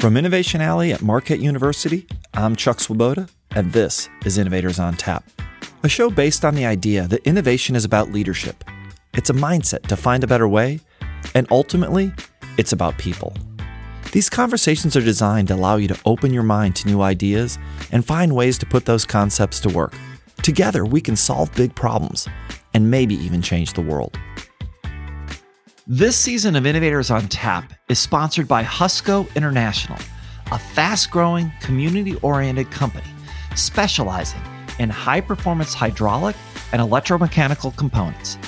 From 0.00 0.16
Innovation 0.16 0.62
Alley 0.62 0.94
at 0.94 1.02
Marquette 1.02 1.40
University, 1.40 2.06
I'm 2.32 2.56
Chuck 2.56 2.80
Swoboda, 2.80 3.28
and 3.50 3.70
this 3.70 4.08
is 4.24 4.38
Innovators 4.38 4.78
on 4.78 4.96
Tap, 4.96 5.22
a 5.82 5.90
show 5.90 6.08
based 6.08 6.42
on 6.42 6.54
the 6.54 6.64
idea 6.64 7.06
that 7.06 7.26
innovation 7.26 7.76
is 7.76 7.84
about 7.84 8.10
leadership. 8.10 8.64
It's 9.12 9.28
a 9.28 9.34
mindset 9.34 9.82
to 9.88 9.96
find 9.96 10.24
a 10.24 10.26
better 10.26 10.48
way, 10.48 10.80
and 11.34 11.46
ultimately, 11.50 12.14
it's 12.56 12.72
about 12.72 12.96
people. 12.96 13.34
These 14.12 14.30
conversations 14.30 14.96
are 14.96 15.02
designed 15.02 15.48
to 15.48 15.54
allow 15.54 15.76
you 15.76 15.88
to 15.88 16.00
open 16.06 16.32
your 16.32 16.44
mind 16.44 16.76
to 16.76 16.88
new 16.88 17.02
ideas 17.02 17.58
and 17.92 18.02
find 18.02 18.34
ways 18.34 18.56
to 18.56 18.66
put 18.66 18.86
those 18.86 19.04
concepts 19.04 19.60
to 19.60 19.68
work. 19.68 19.92
Together, 20.42 20.86
we 20.86 21.02
can 21.02 21.14
solve 21.14 21.54
big 21.54 21.74
problems 21.74 22.26
and 22.72 22.90
maybe 22.90 23.16
even 23.16 23.42
change 23.42 23.74
the 23.74 23.82
world. 23.82 24.18
This 25.92 26.16
season 26.16 26.54
of 26.54 26.66
Innovators 26.66 27.10
on 27.10 27.26
Tap 27.26 27.72
is 27.88 27.98
sponsored 27.98 28.46
by 28.46 28.62
Husco 28.62 29.26
International, 29.34 29.98
a 30.52 30.56
fast 30.56 31.10
growing, 31.10 31.50
community 31.60 32.14
oriented 32.22 32.70
company 32.70 33.08
specializing 33.56 34.40
in 34.78 34.88
high 34.88 35.20
performance 35.20 35.74
hydraulic 35.74 36.36
and 36.70 36.80
electromechanical 36.80 37.76
components. 37.76 38.38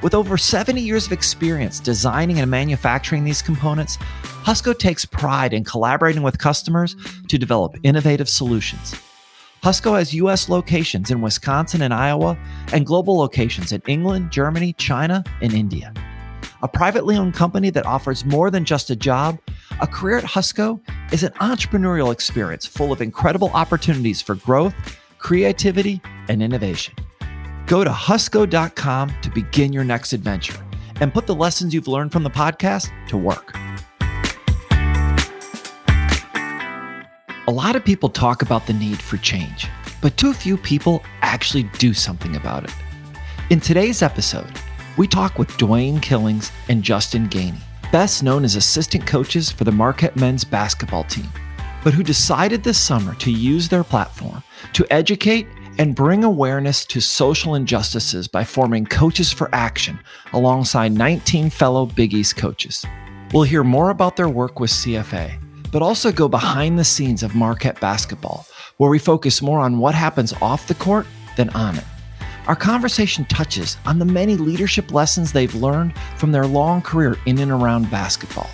With 0.00 0.14
over 0.14 0.36
70 0.36 0.80
years 0.80 1.06
of 1.06 1.10
experience 1.10 1.80
designing 1.80 2.38
and 2.38 2.48
manufacturing 2.48 3.24
these 3.24 3.42
components, 3.42 3.96
Husco 4.44 4.72
takes 4.72 5.04
pride 5.04 5.52
in 5.52 5.64
collaborating 5.64 6.22
with 6.22 6.38
customers 6.38 6.94
to 7.26 7.36
develop 7.36 7.74
innovative 7.82 8.28
solutions. 8.28 8.94
Husco 9.64 9.98
has 9.98 10.14
U.S. 10.14 10.48
locations 10.48 11.10
in 11.10 11.20
Wisconsin 11.20 11.82
and 11.82 11.92
Iowa, 11.92 12.38
and 12.72 12.86
global 12.86 13.18
locations 13.18 13.72
in 13.72 13.82
England, 13.88 14.30
Germany, 14.30 14.72
China, 14.74 15.24
and 15.40 15.52
India 15.52 15.92
a 16.62 16.68
privately 16.68 17.16
owned 17.16 17.34
company 17.34 17.70
that 17.70 17.86
offers 17.86 18.24
more 18.24 18.50
than 18.50 18.64
just 18.64 18.88
a 18.90 18.96
job, 18.96 19.38
a 19.80 19.86
career 19.86 20.18
at 20.18 20.24
Husco 20.24 20.80
is 21.12 21.24
an 21.24 21.32
entrepreneurial 21.32 22.12
experience 22.12 22.66
full 22.66 22.92
of 22.92 23.00
incredible 23.00 23.50
opportunities 23.52 24.22
for 24.22 24.36
growth, 24.36 24.74
creativity, 25.18 26.00
and 26.28 26.42
innovation. 26.42 26.94
Go 27.66 27.82
to 27.82 27.90
husco.com 27.90 29.12
to 29.22 29.30
begin 29.30 29.72
your 29.72 29.84
next 29.84 30.12
adventure 30.12 30.64
and 31.00 31.12
put 31.12 31.26
the 31.26 31.34
lessons 31.34 31.74
you've 31.74 31.88
learned 31.88 32.12
from 32.12 32.22
the 32.22 32.30
podcast 32.30 32.92
to 33.08 33.16
work. 33.16 33.56
A 37.48 37.50
lot 37.50 37.74
of 37.74 37.84
people 37.84 38.08
talk 38.08 38.42
about 38.42 38.68
the 38.68 38.72
need 38.72 39.02
for 39.02 39.16
change, 39.16 39.66
but 40.00 40.16
too 40.16 40.32
few 40.32 40.56
people 40.56 41.02
actually 41.22 41.64
do 41.78 41.92
something 41.92 42.36
about 42.36 42.64
it. 42.64 42.72
In 43.50 43.58
today's 43.58 44.00
episode, 44.00 44.52
we 44.96 45.06
talk 45.06 45.38
with 45.38 45.48
Dwayne 45.52 46.02
Killings 46.02 46.52
and 46.68 46.82
Justin 46.82 47.28
Gainey, 47.28 47.60
best 47.90 48.22
known 48.22 48.44
as 48.44 48.56
assistant 48.56 49.06
coaches 49.06 49.50
for 49.50 49.64
the 49.64 49.72
Marquette 49.72 50.16
men's 50.16 50.44
basketball 50.44 51.04
team, 51.04 51.28
but 51.82 51.94
who 51.94 52.02
decided 52.02 52.62
this 52.62 52.78
summer 52.78 53.14
to 53.16 53.30
use 53.30 53.68
their 53.68 53.84
platform 53.84 54.42
to 54.74 54.86
educate 54.90 55.46
and 55.78 55.94
bring 55.94 56.24
awareness 56.24 56.84
to 56.84 57.00
social 57.00 57.54
injustices 57.54 58.28
by 58.28 58.44
forming 58.44 58.84
Coaches 58.84 59.32
for 59.32 59.48
Action 59.54 59.98
alongside 60.34 60.92
19 60.92 61.48
fellow 61.48 61.86
Big 61.86 62.12
East 62.12 62.36
coaches. 62.36 62.84
We'll 63.32 63.44
hear 63.44 63.64
more 63.64 63.88
about 63.88 64.16
their 64.16 64.28
work 64.28 64.60
with 64.60 64.70
CFA, 64.70 65.32
but 65.72 65.80
also 65.80 66.12
go 66.12 66.28
behind 66.28 66.78
the 66.78 66.84
scenes 66.84 67.22
of 67.22 67.34
Marquette 67.34 67.80
basketball, 67.80 68.46
where 68.76 68.90
we 68.90 68.98
focus 68.98 69.40
more 69.40 69.60
on 69.60 69.78
what 69.78 69.94
happens 69.94 70.34
off 70.42 70.68
the 70.68 70.74
court 70.74 71.06
than 71.36 71.48
on 71.50 71.78
it. 71.78 71.84
Our 72.48 72.56
conversation 72.56 73.24
touches 73.26 73.76
on 73.86 74.00
the 74.00 74.04
many 74.04 74.34
leadership 74.34 74.90
lessons 74.90 75.30
they've 75.30 75.54
learned 75.54 75.94
from 76.16 76.32
their 76.32 76.44
long 76.44 76.82
career 76.82 77.16
in 77.24 77.38
and 77.38 77.52
around 77.52 77.88
basketball, 77.88 78.50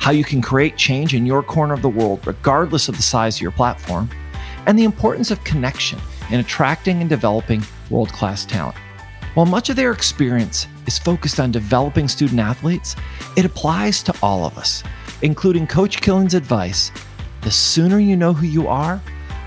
how 0.00 0.10
you 0.10 0.24
can 0.24 0.42
create 0.42 0.76
change 0.76 1.14
in 1.14 1.24
your 1.24 1.40
corner 1.40 1.74
of 1.74 1.82
the 1.82 1.88
world, 1.88 2.26
regardless 2.26 2.88
of 2.88 2.96
the 2.96 3.02
size 3.02 3.36
of 3.36 3.42
your 3.42 3.52
platform, 3.52 4.10
and 4.66 4.76
the 4.76 4.82
importance 4.82 5.30
of 5.30 5.44
connection 5.44 6.00
in 6.32 6.40
attracting 6.40 7.00
and 7.00 7.08
developing 7.08 7.62
world 7.88 8.08
class 8.08 8.44
talent. 8.44 8.76
While 9.34 9.46
much 9.46 9.70
of 9.70 9.76
their 9.76 9.92
experience 9.92 10.66
is 10.88 10.98
focused 10.98 11.38
on 11.38 11.52
developing 11.52 12.08
student 12.08 12.40
athletes, 12.40 12.96
it 13.36 13.44
applies 13.44 14.02
to 14.02 14.14
all 14.24 14.44
of 14.44 14.58
us, 14.58 14.82
including 15.22 15.68
Coach 15.68 16.00
Killings' 16.00 16.34
advice 16.34 16.90
the 17.42 17.50
sooner 17.50 18.00
you 18.00 18.16
know 18.16 18.34
who 18.34 18.46
you 18.46 18.66
are, 18.66 19.00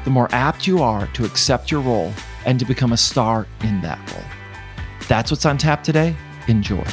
the 0.05 0.09
more 0.09 0.27
apt 0.31 0.66
you 0.66 0.81
are 0.81 1.05
to 1.07 1.25
accept 1.25 1.69
your 1.69 1.81
role 1.81 2.13
and 2.45 2.59
to 2.59 2.65
become 2.65 2.93
a 2.93 2.97
star 2.97 3.47
in 3.61 3.81
that 3.81 3.99
role. 4.11 4.23
That's 5.07 5.31
what's 5.31 5.45
on 5.45 5.57
tap 5.57 5.83
today. 5.83 6.15
Enjoy. 6.47 6.83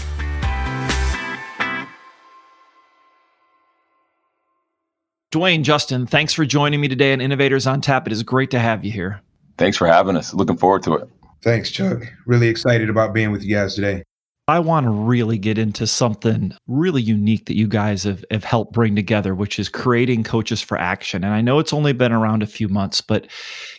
Dwayne, 5.32 5.62
Justin, 5.62 6.06
thanks 6.06 6.32
for 6.32 6.44
joining 6.44 6.80
me 6.80 6.88
today 6.88 7.12
on 7.12 7.20
Innovators 7.20 7.64
on 7.64 7.80
Tap. 7.80 8.06
It 8.08 8.12
is 8.12 8.24
great 8.24 8.50
to 8.50 8.58
have 8.58 8.84
you 8.84 8.90
here. 8.90 9.20
Thanks 9.58 9.76
for 9.76 9.86
having 9.86 10.16
us. 10.16 10.34
Looking 10.34 10.56
forward 10.56 10.82
to 10.84 10.94
it. 10.94 11.08
Thanks, 11.42 11.70
Chuck. 11.70 12.02
Really 12.26 12.48
excited 12.48 12.90
about 12.90 13.14
being 13.14 13.30
with 13.30 13.44
you 13.44 13.54
guys 13.54 13.76
today. 13.76 14.02
I 14.50 14.58
want 14.58 14.84
to 14.84 14.90
really 14.90 15.38
get 15.38 15.58
into 15.58 15.86
something 15.86 16.52
really 16.66 17.00
unique 17.00 17.46
that 17.46 17.56
you 17.56 17.68
guys 17.68 18.02
have, 18.04 18.24
have 18.30 18.44
helped 18.44 18.72
bring 18.72 18.96
together, 18.96 19.34
which 19.34 19.58
is 19.58 19.68
creating 19.68 20.24
Coaches 20.24 20.60
for 20.60 20.76
Action. 20.76 21.24
And 21.24 21.32
I 21.32 21.40
know 21.40 21.58
it's 21.58 21.72
only 21.72 21.92
been 21.92 22.12
around 22.12 22.42
a 22.42 22.46
few 22.46 22.68
months, 22.68 23.00
but 23.00 23.28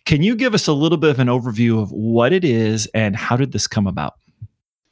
can 0.06 0.24
you 0.24 0.36
give 0.36 0.54
us 0.54 0.68
a 0.68 0.74
little 0.74 0.98
bit 0.98 1.10
of 1.10 1.20
an 1.20 1.28
overview 1.28 1.82
of 1.82 1.92
what 1.92 2.34
it 2.34 2.46
is 2.46 2.88
and 2.94 3.16
how 3.16 3.36
did 3.36 3.52
this 3.52 3.68
come 3.68 3.86
about? 3.86 4.14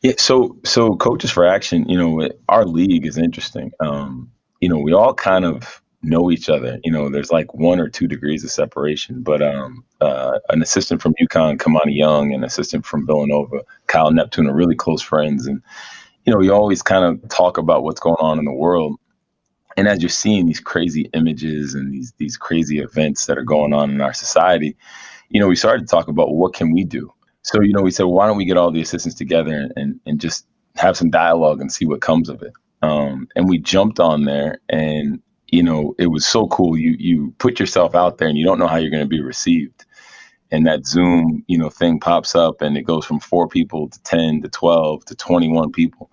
Yeah, 0.02 0.14
so 0.18 0.58
so 0.64 0.96
Coaches 0.96 1.32
for 1.32 1.46
Action, 1.46 1.88
you 1.90 1.98
know, 1.98 2.30
our 2.48 2.66
league 2.66 3.06
is 3.06 3.18
interesting. 3.18 3.72
Um, 3.80 4.32
you 4.62 4.70
know, 4.70 4.78
we 4.80 4.94
all 4.94 5.14
kind 5.14 5.46
of 5.46 5.82
know 6.02 6.32
each 6.32 6.50
other. 6.50 6.80
You 6.84 6.92
know, 6.92 7.10
there's 7.10 7.32
like 7.32 7.54
one 7.54 7.80
or 7.80 7.90
two 7.90 8.08
degrees 8.08 8.44
of 8.44 8.52
separation, 8.52 9.22
but 9.22 9.42
um, 9.42 9.84
uh, 10.02 10.40
an 10.50 10.62
assistant 10.62 11.02
from 11.02 11.14
UConn, 11.22 11.58
Kimani 11.58 11.96
Young, 11.96 12.34
and 12.34 12.46
assistant 12.46 12.86
from 12.86 13.06
Villanova, 13.06 13.62
Kyle 13.88 14.12
Neptune, 14.12 14.48
are 14.48 14.56
really 14.56 14.76
close 14.76 15.02
friends. 15.02 15.46
And, 15.48 15.62
you 16.26 16.34
know, 16.34 16.40
we 16.40 16.50
always 16.50 16.82
kind 16.82 17.04
of 17.04 17.30
talk 17.30 17.58
about 17.58 17.84
what's 17.84 18.00
going 18.00 18.18
on 18.20 18.40
in 18.40 18.46
the 18.46 18.54
world. 18.54 18.96
And 19.78 19.88
as 19.88 20.02
you're 20.02 20.10
seeing 20.10 20.46
these 20.46 20.60
crazy 20.60 21.10
images 21.14 21.74
and 21.74 21.94
these 21.94 22.14
these 22.18 22.36
crazy 22.36 22.80
events 22.80 23.26
that 23.28 23.38
are 23.38 23.44
going 23.44 23.74
on 23.74 23.92
in 23.92 24.02
our 24.02 24.14
society, 24.14 24.76
you 25.30 25.40
know, 25.40 25.48
we 25.48 25.56
started 25.56 25.82
to 25.82 25.92
talk 25.92 26.08
about 26.08 26.36
what 26.36 26.54
can 26.54 26.74
we 26.74 26.84
do. 26.84 27.14
So, 27.44 27.62
you 27.62 27.74
know, 27.74 27.82
we 27.82 27.92
said, 27.92 28.04
well, 28.04 28.14
why 28.14 28.28
don't 28.28 28.38
we 28.38 28.46
get 28.46 28.58
all 28.58 28.72
the 28.72 28.82
assistants 28.82 29.18
together 29.18 29.54
and, 29.54 29.72
and, 29.76 30.00
and 30.06 30.20
just 30.20 30.46
have 30.76 30.98
some 30.98 31.10
dialogue 31.10 31.62
and 31.62 31.72
see 31.72 31.86
what 31.86 32.02
comes 32.02 32.30
of 32.30 32.42
it. 32.42 32.54
Um, 32.82 33.28
and 33.36 33.48
we 33.48 33.58
jumped 33.58 34.00
on 34.00 34.26
there 34.26 34.60
and 34.70 35.22
you 35.52 35.64
know 35.64 35.96
it 35.98 36.08
was 36.08 36.26
so 36.28 36.48
cool 36.48 36.78
you 36.78 36.96
you 37.00 37.34
put 37.38 37.60
yourself 37.60 37.96
out 37.96 38.18
there 38.18 38.28
and 38.28 38.38
you 38.38 38.46
don't 38.46 38.60
know 38.60 38.68
how 38.68 38.78
you're 38.78 38.92
going 38.92 39.04
to 39.04 39.08
be 39.08 39.22
received 39.22 39.86
and 40.52 40.66
that 40.66 40.86
Zoom, 40.86 41.44
you 41.48 41.58
know, 41.58 41.70
thing 41.70 42.00
pops 42.00 42.36
up 42.36 42.62
and 42.62 42.78
it 42.78 42.84
goes 42.84 43.06
from 43.06 43.20
four 43.20 43.48
people 43.48 43.90
to 43.90 44.02
10 44.04 44.42
to 44.42 44.50
12 44.50 45.06
to 45.06 45.16
21 45.16 45.72
people. 45.72 46.10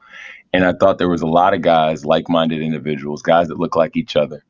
And 0.52 0.64
I 0.64 0.72
thought 0.72 0.98
there 0.98 1.08
was 1.08 1.22
a 1.22 1.26
lot 1.26 1.54
of 1.54 1.62
guys, 1.62 2.04
like-minded 2.04 2.60
individuals, 2.60 3.22
guys 3.22 3.48
that 3.48 3.58
look 3.58 3.76
like 3.76 3.96
each 3.96 4.16
other, 4.16 4.44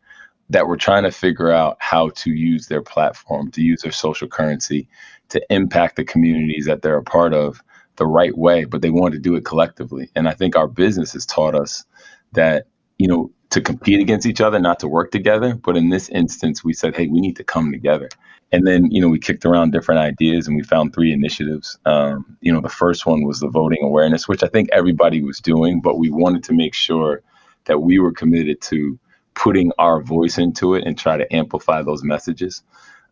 that 0.51 0.67
were 0.67 0.77
trying 0.77 1.05
to 1.05 1.11
figure 1.11 1.51
out 1.51 1.77
how 1.81 2.11
to 2.11 2.31
use 2.31 2.67
their 2.67 2.83
platform, 2.83 3.51
to 3.53 3.63
use 3.63 3.83
their 3.83 3.93
social 3.93 4.29
currency, 4.29 4.89
to 5.29 5.41
impact 5.51 5.97
the 5.97 6.05
communities 6.05 6.67
that 6.67 6.83
they're 6.83 6.99
a 6.99 7.03
part 7.03 7.33
of 7.33 7.63
the 7.97 8.07
right 8.07 8.37
way, 8.37 8.65
but 8.65 8.83
they 8.83 8.91
wanted 8.91 9.17
to 9.17 9.23
do 9.23 9.35
it 9.37 9.45
collectively. 9.45 10.11
And 10.15 10.29
I 10.29 10.35
think 10.35 10.55
our 10.55 10.69
business 10.69 11.13
has 11.15 11.27
taught 11.27 11.55
us 11.55 11.85
that, 12.33 12.67
you 12.99 13.09
know, 13.09 13.31
to 13.51 13.61
compete 13.61 14.01
against 14.01 14.27
each 14.27 14.41
other, 14.41 14.59
not 14.59 14.81
to 14.81 14.89
work 14.89 15.11
together. 15.11 15.55
But 15.55 15.77
in 15.77 15.91
this 15.91 16.09
instance, 16.09 16.65
we 16.65 16.73
said, 16.73 16.97
hey, 16.97 17.07
we 17.07 17.21
need 17.21 17.37
to 17.37 17.45
come 17.45 17.71
together. 17.73 18.09
And 18.53 18.67
then, 18.67 18.91
you 18.91 19.01
know, 19.01 19.09
we 19.09 19.19
kicked 19.19 19.45
around 19.45 19.73
different 19.73 20.01
ideas 20.01 20.47
and 20.47 20.57
we 20.57 20.63
found 20.63 20.95
three 20.95 21.13
initiatives. 21.13 21.79
Um, 21.85 22.37
you 22.41 22.53
know, 22.53 22.61
the 22.61 22.69
first 22.69 23.07
one 23.07 23.23
was 23.23 23.41
the 23.41 23.49
voting 23.49 23.83
awareness, 23.83 24.29
which 24.29 24.43
I 24.43 24.49
think 24.49 24.69
everybody 24.73 25.23
was 25.23 25.39
doing, 25.39 25.81
but 25.81 25.99
we 25.99 26.11
wanted 26.11 26.45
to 26.45 26.53
make 26.53 26.75
sure 26.75 27.23
that 27.65 27.81
we 27.81 27.99
were 27.99 28.13
committed 28.13 28.61
to 28.63 28.99
putting 29.35 29.73
our 29.79 30.01
voice 30.01 30.39
into 30.39 30.75
it 30.75 30.85
and 30.85 30.97
try 30.97 31.17
to 31.17 31.35
amplify 31.35 31.83
those 31.83 32.05
messages. 32.05 32.63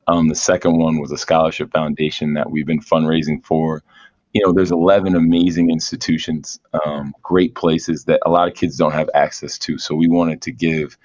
Um, 0.07 0.29
the 0.29 0.35
second 0.35 0.79
one 0.79 1.01
was 1.01 1.11
a 1.11 1.19
scholarship 1.19 1.73
foundation 1.73 2.35
that 2.35 2.51
we've 2.51 2.67
been 2.67 2.81
fundraising 2.81 3.45
for. 3.45 3.83
You 4.35 4.45
know, 4.45 4.53
there's 4.53 4.73
11 4.73 5.15
amazing 5.15 5.71
institutions, 5.71 6.61
um, 6.85 7.15
great 7.23 7.55
places 7.55 8.05
that 8.05 8.21
a 8.27 8.31
lot 8.31 8.49
of 8.49 8.55
kids 8.55 8.77
don't 8.77 8.93
have 8.93 9.09
access 9.15 9.59
to. 9.61 9.79
So 9.79 9.95
we 9.95 10.09
wanted 10.09 10.43
to 10.43 10.53
give 10.53 10.99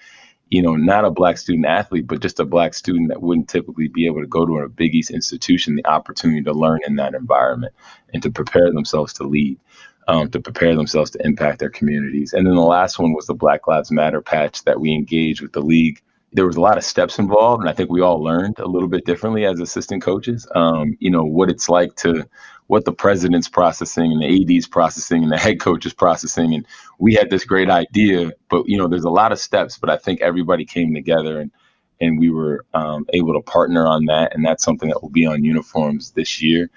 you 0.49 0.61
know, 0.61 0.75
not 0.75 1.05
a 1.05 1.11
black 1.11 1.37
student 1.37 1.65
athlete, 1.65 2.07
but 2.07 2.21
just 2.21 2.39
a 2.39 2.45
black 2.45 2.73
student 2.73 3.09
that 3.09 3.21
wouldn't 3.21 3.49
typically 3.49 3.87
be 3.87 4.05
able 4.07 4.21
to 4.21 4.27
go 4.27 4.45
to 4.45 4.57
a 4.57 4.69
Big 4.69 4.95
East 4.95 5.11
institution, 5.11 5.75
the 5.75 5.85
opportunity 5.87 6.41
to 6.41 6.53
learn 6.53 6.79
in 6.87 6.95
that 6.95 7.13
environment 7.13 7.73
and 8.13 8.23
to 8.23 8.31
prepare 8.31 8.71
themselves 8.71 9.13
to 9.13 9.23
lead, 9.23 9.59
um, 10.07 10.29
to 10.31 10.39
prepare 10.39 10.75
themselves 10.75 11.11
to 11.11 11.25
impact 11.25 11.59
their 11.59 11.69
communities. 11.69 12.33
And 12.33 12.47
then 12.47 12.55
the 12.55 12.61
last 12.61 12.97
one 12.97 13.13
was 13.13 13.27
the 13.27 13.35
Black 13.35 13.67
Lives 13.67 13.91
Matter 13.91 14.21
patch 14.21 14.63
that 14.63 14.79
we 14.79 14.91
engaged 14.91 15.41
with 15.41 15.53
the 15.53 15.61
league. 15.61 16.01
There 16.33 16.47
was 16.47 16.57
a 16.57 16.61
lot 16.61 16.77
of 16.77 16.83
steps 16.83 17.19
involved, 17.19 17.61
and 17.61 17.69
I 17.69 17.73
think 17.73 17.91
we 17.91 18.01
all 18.01 18.23
learned 18.23 18.59
a 18.59 18.67
little 18.67 18.89
bit 18.89 19.05
differently 19.05 19.45
as 19.45 19.59
assistant 19.59 20.01
coaches. 20.01 20.47
Um, 20.55 20.97
you 20.99 21.11
know 21.11 21.23
what 21.23 21.49
it's 21.49 21.69
like 21.69 21.95
to 21.97 22.27
what 22.69 22.85
the 22.85 22.93
president's 22.93 23.49
processing 23.49 24.11
and 24.11 24.21
the 24.21 24.55
AD's 24.57 24.67
processing 24.67 25.23
and 25.23 25.31
the 25.31 25.39
head 25.39 25.59
coach 25.59 25.87
is 25.87 25.93
processing. 25.93 26.53
And 26.53 26.67
we 26.99 27.15
had 27.15 27.31
this 27.31 27.43
great 27.43 27.67
idea, 27.67 28.31
but 28.47 28.69
you 28.69 28.77
know, 28.77 28.87
there's 28.87 29.05
a 29.05 29.09
lot 29.09 29.31
of 29.31 29.39
steps, 29.39 29.79
but 29.79 29.89
I 29.89 29.97
think 29.97 30.21
everybody 30.21 30.65
came 30.65 30.93
together 30.93 31.39
and 31.39 31.51
and 31.99 32.19
we 32.19 32.29
were 32.29 32.63
um, 32.75 33.07
able 33.11 33.33
to 33.33 33.41
partner 33.41 33.87
on 33.87 34.05
that. 34.05 34.35
And 34.35 34.45
that's 34.45 34.63
something 34.63 34.87
that 34.89 35.01
will 35.01 35.09
be 35.09 35.25
on 35.25 35.43
uniforms 35.43 36.11
this 36.11 36.41
year. 36.43 36.69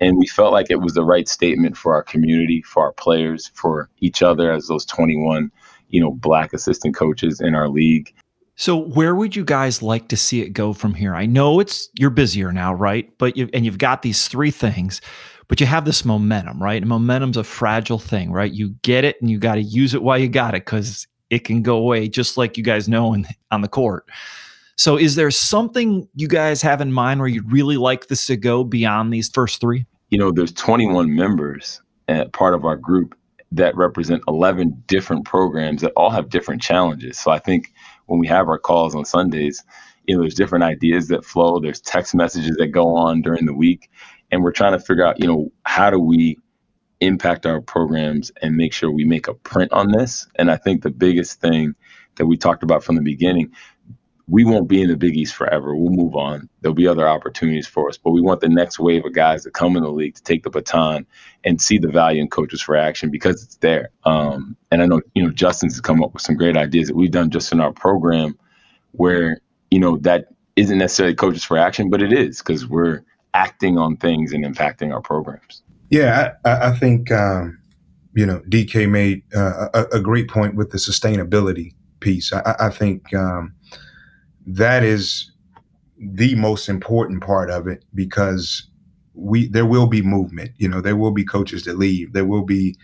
And 0.00 0.18
we 0.18 0.26
felt 0.26 0.52
like 0.52 0.68
it 0.68 0.80
was 0.80 0.94
the 0.94 1.04
right 1.04 1.28
statement 1.28 1.76
for 1.76 1.94
our 1.94 2.02
community, 2.02 2.60
for 2.62 2.82
our 2.82 2.92
players, 2.92 3.50
for 3.54 3.88
each 4.00 4.22
other 4.22 4.52
as 4.52 4.66
those 4.66 4.84
21, 4.84 5.50
you 5.90 6.00
know, 6.00 6.10
black 6.10 6.52
assistant 6.52 6.96
coaches 6.96 7.40
in 7.40 7.54
our 7.54 7.68
league. 7.68 8.12
So 8.56 8.76
where 8.76 9.14
would 9.14 9.36
you 9.36 9.44
guys 9.44 9.82
like 9.82 10.08
to 10.08 10.16
see 10.16 10.40
it 10.40 10.50
go 10.50 10.72
from 10.72 10.94
here? 10.94 11.14
I 11.14 11.26
know 11.26 11.60
it's 11.60 11.88
you're 11.94 12.10
busier 12.10 12.52
now, 12.52 12.74
right? 12.74 13.10
But 13.18 13.36
you 13.36 13.48
and 13.52 13.64
you've 13.64 13.78
got 13.78 14.02
these 14.02 14.28
three 14.28 14.50
things, 14.50 15.02
but 15.48 15.60
you 15.60 15.66
have 15.66 15.84
this 15.84 16.04
momentum, 16.04 16.62
right? 16.62 16.80
And 16.80 16.88
momentum's 16.88 17.36
a 17.36 17.44
fragile 17.44 17.98
thing, 17.98 18.32
right? 18.32 18.52
You 18.52 18.70
get 18.82 19.04
it 19.04 19.16
and 19.20 19.30
you 19.30 19.38
got 19.38 19.56
to 19.56 19.62
use 19.62 19.94
it 19.94 20.02
while 20.02 20.18
you 20.18 20.28
got 20.28 20.54
it 20.54 20.64
because 20.64 21.06
it 21.30 21.40
can 21.40 21.62
go 21.62 21.76
away, 21.76 22.08
just 22.08 22.36
like 22.36 22.56
you 22.56 22.64
guys 22.64 22.88
know 22.88 23.12
in, 23.12 23.26
on 23.50 23.60
the 23.60 23.68
court. 23.68 24.06
So, 24.76 24.96
is 24.96 25.14
there 25.14 25.30
something 25.30 26.06
you 26.14 26.28
guys 26.28 26.60
have 26.62 26.80
in 26.80 26.92
mind 26.92 27.20
where 27.20 27.28
you'd 27.28 27.50
really 27.50 27.76
like 27.76 28.08
this 28.08 28.26
to 28.26 28.36
go 28.36 28.62
beyond 28.62 29.12
these 29.12 29.28
first 29.28 29.60
three? 29.60 29.86
You 30.10 30.18
know, 30.18 30.30
there's 30.30 30.52
21 30.52 31.14
members 31.14 31.80
at 32.08 32.32
part 32.32 32.54
of 32.54 32.64
our 32.64 32.76
group 32.76 33.16
that 33.52 33.74
represent 33.74 34.22
11 34.28 34.82
different 34.86 35.24
programs 35.24 35.80
that 35.80 35.92
all 35.96 36.10
have 36.10 36.28
different 36.28 36.60
challenges. 36.60 37.18
So, 37.18 37.30
I 37.30 37.38
think 37.38 37.72
when 38.06 38.20
we 38.20 38.26
have 38.26 38.48
our 38.48 38.58
calls 38.58 38.94
on 38.94 39.06
Sundays, 39.06 39.64
you 40.06 40.14
know, 40.14 40.22
there's 40.22 40.34
different 40.34 40.64
ideas 40.64 41.08
that 41.08 41.24
flow. 41.24 41.58
There's 41.58 41.80
text 41.80 42.14
messages 42.14 42.56
that 42.58 42.68
go 42.68 42.94
on 42.94 43.22
during 43.22 43.46
the 43.46 43.54
week, 43.54 43.90
and 44.30 44.42
we're 44.42 44.52
trying 44.52 44.72
to 44.72 44.78
figure 44.78 45.06
out, 45.06 45.20
you 45.20 45.26
know, 45.26 45.52
how 45.64 45.90
do 45.90 45.98
we 45.98 46.38
impact 47.00 47.46
our 47.46 47.60
programs 47.60 48.32
and 48.42 48.56
make 48.56 48.72
sure 48.72 48.90
we 48.90 49.04
make 49.04 49.28
a 49.28 49.34
print 49.34 49.72
on 49.72 49.92
this. 49.92 50.26
And 50.36 50.50
I 50.50 50.56
think 50.56 50.82
the 50.82 50.90
biggest 50.90 51.40
thing 51.40 51.74
that 52.16 52.26
we 52.26 52.36
talked 52.36 52.62
about 52.62 52.82
from 52.82 52.96
the 52.96 53.02
beginning, 53.02 53.52
we 54.28 54.44
won't 54.44 54.68
be 54.68 54.82
in 54.82 54.88
the 54.88 54.96
Big 54.96 55.16
East 55.16 55.34
forever. 55.34 55.76
We'll 55.76 55.92
move 55.92 56.16
on. 56.16 56.48
There'll 56.60 56.74
be 56.74 56.88
other 56.88 57.06
opportunities 57.06 57.66
for 57.66 57.88
us, 57.88 57.96
but 57.96 58.10
we 58.10 58.20
want 58.20 58.40
the 58.40 58.48
next 58.48 58.78
wave 58.78 59.04
of 59.04 59.12
guys 59.12 59.44
to 59.44 59.50
come 59.50 59.76
in 59.76 59.82
the 59.82 59.90
league 59.90 60.16
to 60.16 60.22
take 60.22 60.42
the 60.42 60.50
baton 60.50 61.06
and 61.44 61.60
see 61.60 61.78
the 61.78 61.88
value 61.88 62.22
in 62.22 62.28
coaches 62.28 62.60
for 62.60 62.76
action 62.76 63.10
because 63.10 63.44
it's 63.44 63.56
there. 63.56 63.90
Um, 64.04 64.56
and 64.70 64.82
I 64.82 64.86
know 64.86 65.00
you 65.14 65.22
know 65.22 65.30
Justin's 65.30 65.80
come 65.80 66.02
up 66.02 66.12
with 66.12 66.22
some 66.22 66.36
great 66.36 66.56
ideas 66.56 66.88
that 66.88 66.96
we've 66.96 67.10
done 67.10 67.30
just 67.30 67.52
in 67.52 67.60
our 67.60 67.72
program, 67.72 68.36
where 68.92 69.40
you 69.70 69.78
know 69.78 69.98
that 69.98 70.26
isn't 70.56 70.78
necessarily 70.78 71.14
coaches 71.14 71.44
for 71.44 71.58
action, 71.58 71.88
but 71.90 72.02
it 72.02 72.12
is 72.12 72.38
because 72.38 72.66
we're 72.66 73.02
acting 73.34 73.78
on 73.78 73.96
things 73.96 74.32
and 74.32 74.44
impacting 74.44 74.92
our 74.92 75.00
programs. 75.00 75.62
Yeah, 75.90 76.32
I, 76.44 76.68
I 76.68 76.78
think 76.78 77.12
um, 77.12 77.58
you 78.14 78.26
know 78.26 78.40
DK 78.48 78.88
made 78.88 79.22
uh, 79.34 79.68
a, 79.74 79.84
a, 79.98 80.00
great 80.00 80.28
point 80.28 80.54
with 80.54 80.70
the 80.70 80.78
sustainability 80.78 81.74
piece. 82.00 82.32
I, 82.32 82.56
I 82.58 82.70
think 82.70 83.14
um, 83.14 83.54
that 84.46 84.82
is 84.82 85.30
the 85.98 86.34
most 86.34 86.68
important 86.68 87.22
part 87.22 87.50
of 87.50 87.66
it 87.66 87.84
because 87.94 88.68
we 89.14 89.48
there 89.48 89.66
will 89.66 89.86
be 89.86 90.02
movement. 90.02 90.52
You 90.58 90.68
know, 90.68 90.80
there 90.80 90.96
will 90.96 91.12
be 91.12 91.24
coaches 91.24 91.64
that 91.64 91.78
leave. 91.78 92.12
There 92.12 92.26
will 92.26 92.44
be 92.44 92.76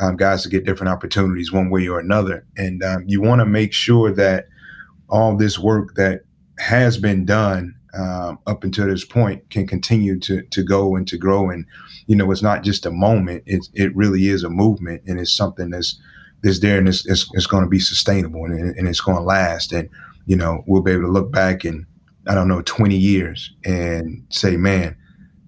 um, 0.00 0.16
guys 0.16 0.42
to 0.42 0.48
get 0.48 0.64
different 0.64 0.92
opportunities 0.92 1.52
one 1.52 1.70
way 1.70 1.88
or 1.88 1.98
another, 1.98 2.46
and 2.56 2.82
um, 2.82 3.04
you 3.06 3.20
want 3.20 3.40
to 3.40 3.46
make 3.46 3.72
sure 3.72 4.12
that 4.12 4.46
all 5.08 5.36
this 5.36 5.58
work 5.58 5.94
that 5.96 6.22
has 6.58 6.96
been 6.98 7.24
done 7.24 7.74
um, 7.96 8.38
up 8.46 8.64
until 8.64 8.86
this 8.86 9.04
point 9.04 9.48
can 9.50 9.66
continue 9.66 10.18
to 10.20 10.42
to 10.42 10.62
go 10.62 10.96
and 10.96 11.06
to 11.08 11.16
grow. 11.16 11.50
And 11.50 11.66
you 12.06 12.16
know, 12.16 12.30
it's 12.30 12.42
not 12.42 12.62
just 12.62 12.86
a 12.86 12.90
moment; 12.90 13.42
it 13.46 13.68
it 13.74 13.94
really 13.96 14.28
is 14.28 14.42
a 14.42 14.50
movement, 14.50 15.02
and 15.06 15.18
it's 15.20 15.34
something 15.34 15.70
that's 15.70 16.00
that's 16.42 16.60
there 16.60 16.78
and 16.78 16.88
it's 16.88 17.06
it's, 17.06 17.28
it's 17.32 17.46
going 17.46 17.64
to 17.64 17.70
be 17.70 17.80
sustainable 17.80 18.44
and, 18.44 18.76
and 18.76 18.86
it's 18.86 19.00
going 19.00 19.16
to 19.16 19.22
last. 19.22 19.72
And 19.72 19.88
you 20.26 20.36
know, 20.36 20.62
we'll 20.66 20.82
be 20.82 20.92
able 20.92 21.04
to 21.04 21.12
look 21.12 21.32
back 21.32 21.64
in 21.64 21.86
I 22.26 22.34
don't 22.34 22.48
know 22.48 22.62
20 22.62 22.96
years 22.96 23.52
and 23.64 24.24
say, 24.30 24.56
man, 24.56 24.96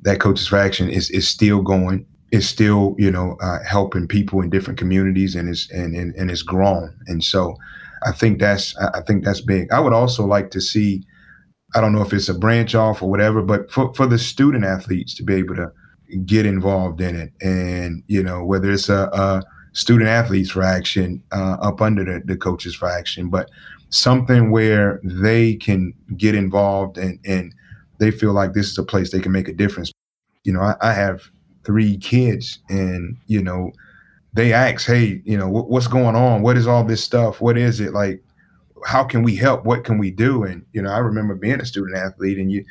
that 0.02 0.20
coaches 0.20 0.48
for 0.48 0.56
action 0.56 0.88
is 0.88 1.10
is 1.10 1.28
still 1.28 1.62
going. 1.62 2.06
It's 2.32 2.46
still 2.46 2.96
you 2.98 3.10
know 3.10 3.36
uh, 3.40 3.58
helping 3.64 4.08
people 4.08 4.40
in 4.40 4.50
different 4.50 4.78
communities 4.78 5.34
and 5.34 5.48
it's 5.48 5.70
and, 5.70 5.94
and 5.94 6.14
and 6.16 6.30
it's 6.30 6.42
grown. 6.42 6.98
And 7.06 7.22
so. 7.22 7.56
I 8.04 8.12
think 8.12 8.38
that's 8.38 8.76
I 8.76 9.00
think 9.00 9.24
that's 9.24 9.40
big. 9.40 9.72
I 9.72 9.80
would 9.80 9.94
also 9.94 10.26
like 10.26 10.50
to 10.50 10.60
see 10.60 11.04
I 11.74 11.80
don't 11.80 11.92
know 11.92 12.02
if 12.02 12.12
it's 12.12 12.28
a 12.28 12.34
branch 12.34 12.74
off 12.74 13.02
or 13.02 13.10
whatever, 13.10 13.42
but 13.42 13.70
for, 13.70 13.92
for 13.94 14.06
the 14.06 14.18
student 14.18 14.64
athletes 14.64 15.14
to 15.14 15.22
be 15.22 15.34
able 15.34 15.56
to 15.56 15.70
get 16.24 16.46
involved 16.46 17.00
in 17.00 17.16
it. 17.16 17.32
And, 17.40 18.02
you 18.06 18.22
know, 18.22 18.44
whether 18.44 18.70
it's 18.70 18.88
a, 18.88 19.08
a 19.12 19.42
student 19.72 20.08
athletes 20.08 20.50
for 20.50 20.62
action 20.62 21.22
uh, 21.32 21.56
up 21.60 21.82
under 21.82 22.04
the, 22.04 22.22
the 22.24 22.36
coaches 22.36 22.74
for 22.74 22.88
action, 22.88 23.28
but 23.28 23.50
something 23.90 24.50
where 24.50 25.00
they 25.02 25.54
can 25.56 25.92
get 26.16 26.34
involved 26.34 26.98
and, 26.98 27.18
and 27.24 27.54
they 27.98 28.10
feel 28.10 28.32
like 28.32 28.52
this 28.52 28.70
is 28.70 28.78
a 28.78 28.82
place 28.82 29.10
they 29.10 29.20
can 29.20 29.32
make 29.32 29.48
a 29.48 29.52
difference. 29.52 29.90
You 30.44 30.52
know, 30.52 30.60
I, 30.60 30.76
I 30.80 30.92
have 30.92 31.28
three 31.64 31.96
kids 31.96 32.60
and, 32.68 33.16
you 33.26 33.42
know, 33.42 33.72
they 34.32 34.52
ask, 34.52 34.86
hey, 34.86 35.22
you 35.24 35.36
know, 35.36 35.48
what's 35.48 35.88
going 35.88 36.14
on? 36.14 36.42
What 36.42 36.56
is 36.56 36.66
all 36.66 36.84
this 36.84 37.02
stuff? 37.02 37.40
What 37.40 37.56
is 37.56 37.80
it? 37.80 37.92
Like, 37.92 38.22
how 38.84 39.04
can 39.04 39.22
we 39.22 39.36
help? 39.36 39.64
What 39.64 39.84
can 39.84 39.98
we 39.98 40.10
do? 40.10 40.44
And 40.44 40.64
you 40.72 40.82
know, 40.82 40.90
I 40.90 40.98
remember 40.98 41.34
being 41.34 41.60
a 41.60 41.66
student 41.66 41.96
athlete, 41.96 42.38
and 42.38 42.50
you, 42.50 42.64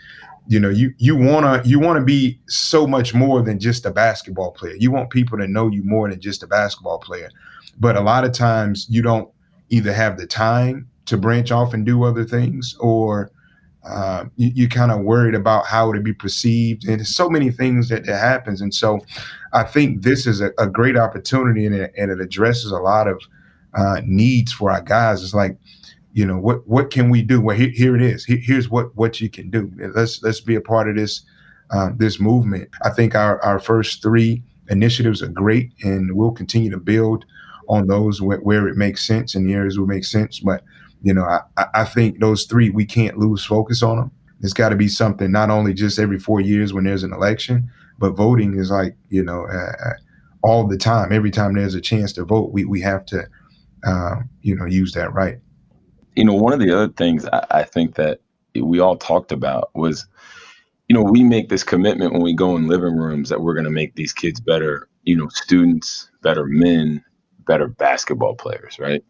you 0.48 0.60
know, 0.60 0.70
you 0.70 0.94
you 0.98 1.16
wanna 1.16 1.62
you 1.66 1.80
wanna 1.80 2.04
be 2.04 2.40
so 2.48 2.86
much 2.86 3.14
more 3.14 3.42
than 3.42 3.60
just 3.60 3.86
a 3.86 3.92
basketball 3.92 4.52
player. 4.52 4.76
You 4.78 4.92
want 4.92 5.10
people 5.10 5.38
to 5.38 5.48
know 5.48 5.70
you 5.70 5.84
more 5.84 6.10
than 6.10 6.20
just 6.20 6.44
a 6.44 6.48
basketball 6.48 7.00
player. 7.00 7.30
But 7.80 7.98
a 7.98 8.02
lot 8.02 8.24
of 8.24 8.32
times, 8.32 8.88
you 8.90 9.02
don't 9.02 9.30
either 9.70 9.94
have 9.94 10.18
the 10.18 10.28
time 10.28 10.88
to 11.08 11.18
branch 11.18 11.52
off 11.52 11.74
and 11.74 11.86
do 11.86 12.04
other 12.04 12.24
things, 12.24 12.76
or 12.80 13.32
uh, 13.84 14.26
you, 14.38 14.66
are 14.66 14.70
kind 14.70 14.92
of 14.92 15.02
worried 15.02 15.36
about 15.36 15.66
how 15.66 15.92
it 15.92 16.04
be 16.04 16.14
perceived, 16.14 16.88
and 16.88 17.00
there's 17.00 17.16
so 17.16 17.30
many 17.30 17.52
things 17.52 17.90
that, 17.90 18.06
that 18.06 18.20
happens. 18.20 18.62
And 18.62 18.74
so, 18.74 19.00
I 19.54 19.64
think 19.64 20.04
this 20.04 20.26
is 20.26 20.42
a, 20.42 20.52
a 20.58 20.68
great 20.68 20.98
opportunity, 20.98 21.66
and 21.66 21.76
it, 21.76 21.94
and 21.98 22.12
it 22.12 22.22
addresses 22.22 22.72
a 22.72 22.80
lot 22.80 23.08
of 23.08 23.22
uh, 23.74 24.02
needs 24.06 24.52
for 24.52 24.72
our 24.72 24.82
guys. 24.82 25.22
It's 25.22 25.34
like 25.34 25.58
you 26.16 26.26
know 26.26 26.38
what 26.38 26.68
what 26.68 26.92
can 26.92 27.10
we 27.10 27.22
do? 27.22 27.42
Well 27.42 27.56
here, 27.56 27.70
here 27.70 27.96
it 27.96 28.02
is. 28.02 28.26
Here's 28.26 28.70
what 28.70 28.96
what 28.96 29.22
you 29.22 29.30
can 29.30 29.50
do. 29.50 29.72
Let's 29.94 30.22
let's 30.24 30.42
be 30.42 30.56
a 30.56 30.62
part 30.62 30.90
of 30.90 30.96
this 30.96 31.22
uh, 31.72 31.90
this 31.96 32.20
movement. 32.20 32.70
I 32.84 32.90
think 32.90 33.16
our 33.16 33.44
our 33.44 33.60
first 33.60 34.02
three 34.02 34.44
initiatives 34.70 35.22
are 35.22 35.28
great 35.28 35.72
and 35.84 36.16
we'll 36.16 36.32
continue 36.32 36.72
to 36.72 36.78
build 36.78 37.26
on 37.68 37.88
those 37.88 38.22
where, 38.22 38.40
where 38.40 38.68
it 38.68 38.78
makes 38.78 39.06
sense 39.06 39.36
and 39.36 39.48
the 39.48 39.54
areas 39.54 39.78
will 39.78 39.88
make 39.88 40.06
sense. 40.06 40.40
But 40.40 40.64
you 41.02 41.14
know 41.14 41.26
i 41.58 41.66
i 41.74 41.84
think 41.84 42.20
those 42.20 42.46
three 42.46 42.70
we 42.70 42.86
can't 42.86 43.18
lose 43.18 43.44
focus 43.46 43.84
on 43.84 43.98
them 43.98 44.12
it's 44.40 44.54
got 44.54 44.70
to 44.70 44.78
be 44.78 44.88
something 44.88 45.30
not 45.30 45.50
only 45.50 45.74
just 45.74 46.00
every 46.00 46.18
four 46.18 46.40
years 46.40 46.74
when 46.74 46.86
there's 46.86 47.04
an 47.04 47.14
election 47.14 47.70
but 48.00 48.12
voting 48.12 48.58
is 48.58 48.72
like 48.72 48.96
you 49.10 49.22
know 49.22 49.46
uh, 49.46 49.74
uh 49.86 49.94
all 50.46 50.68
the 50.68 50.78
time. 50.78 51.12
Every 51.12 51.32
time 51.32 51.56
there's 51.56 51.74
a 51.74 51.82
chance 51.82 52.14
to 52.14 52.24
vote 52.24 52.52
we, 52.52 52.66
we 52.66 52.80
have 52.82 53.06
to 53.08 53.28
uh, 53.86 54.18
you 54.42 54.56
know 54.56 54.66
use 54.66 54.94
that 54.94 55.12
right 55.12 55.40
you 56.16 56.24
know, 56.24 56.34
one 56.34 56.54
of 56.54 56.60
the 56.60 56.72
other 56.72 56.92
things 56.94 57.26
I, 57.26 57.46
I 57.52 57.64
think 57.64 57.96
that 57.96 58.20
we 58.56 58.80
all 58.80 58.96
talked 58.96 59.32
about 59.32 59.70
was, 59.76 60.08
you 60.88 60.96
know, 60.96 61.04
we 61.04 61.24
make 61.24 61.50
this 61.50 61.64
commitment 61.64 62.14
when 62.14 62.22
we 62.22 62.34
go 62.34 62.56
in 62.56 62.68
living 62.68 62.96
rooms 62.96 63.30
that 63.30 63.42
we're 63.42 63.54
going 63.54 63.66
to 63.66 63.72
make 63.72 63.96
these 63.96 64.14
kids 64.14 64.40
better, 64.40 64.88
you 65.04 65.16
know, 65.16 65.28
students, 65.30 66.10
better 66.22 66.46
men, 66.46 67.04
better 67.40 67.68
basketball 67.68 68.36
players, 68.36 68.80
right? 68.80 69.04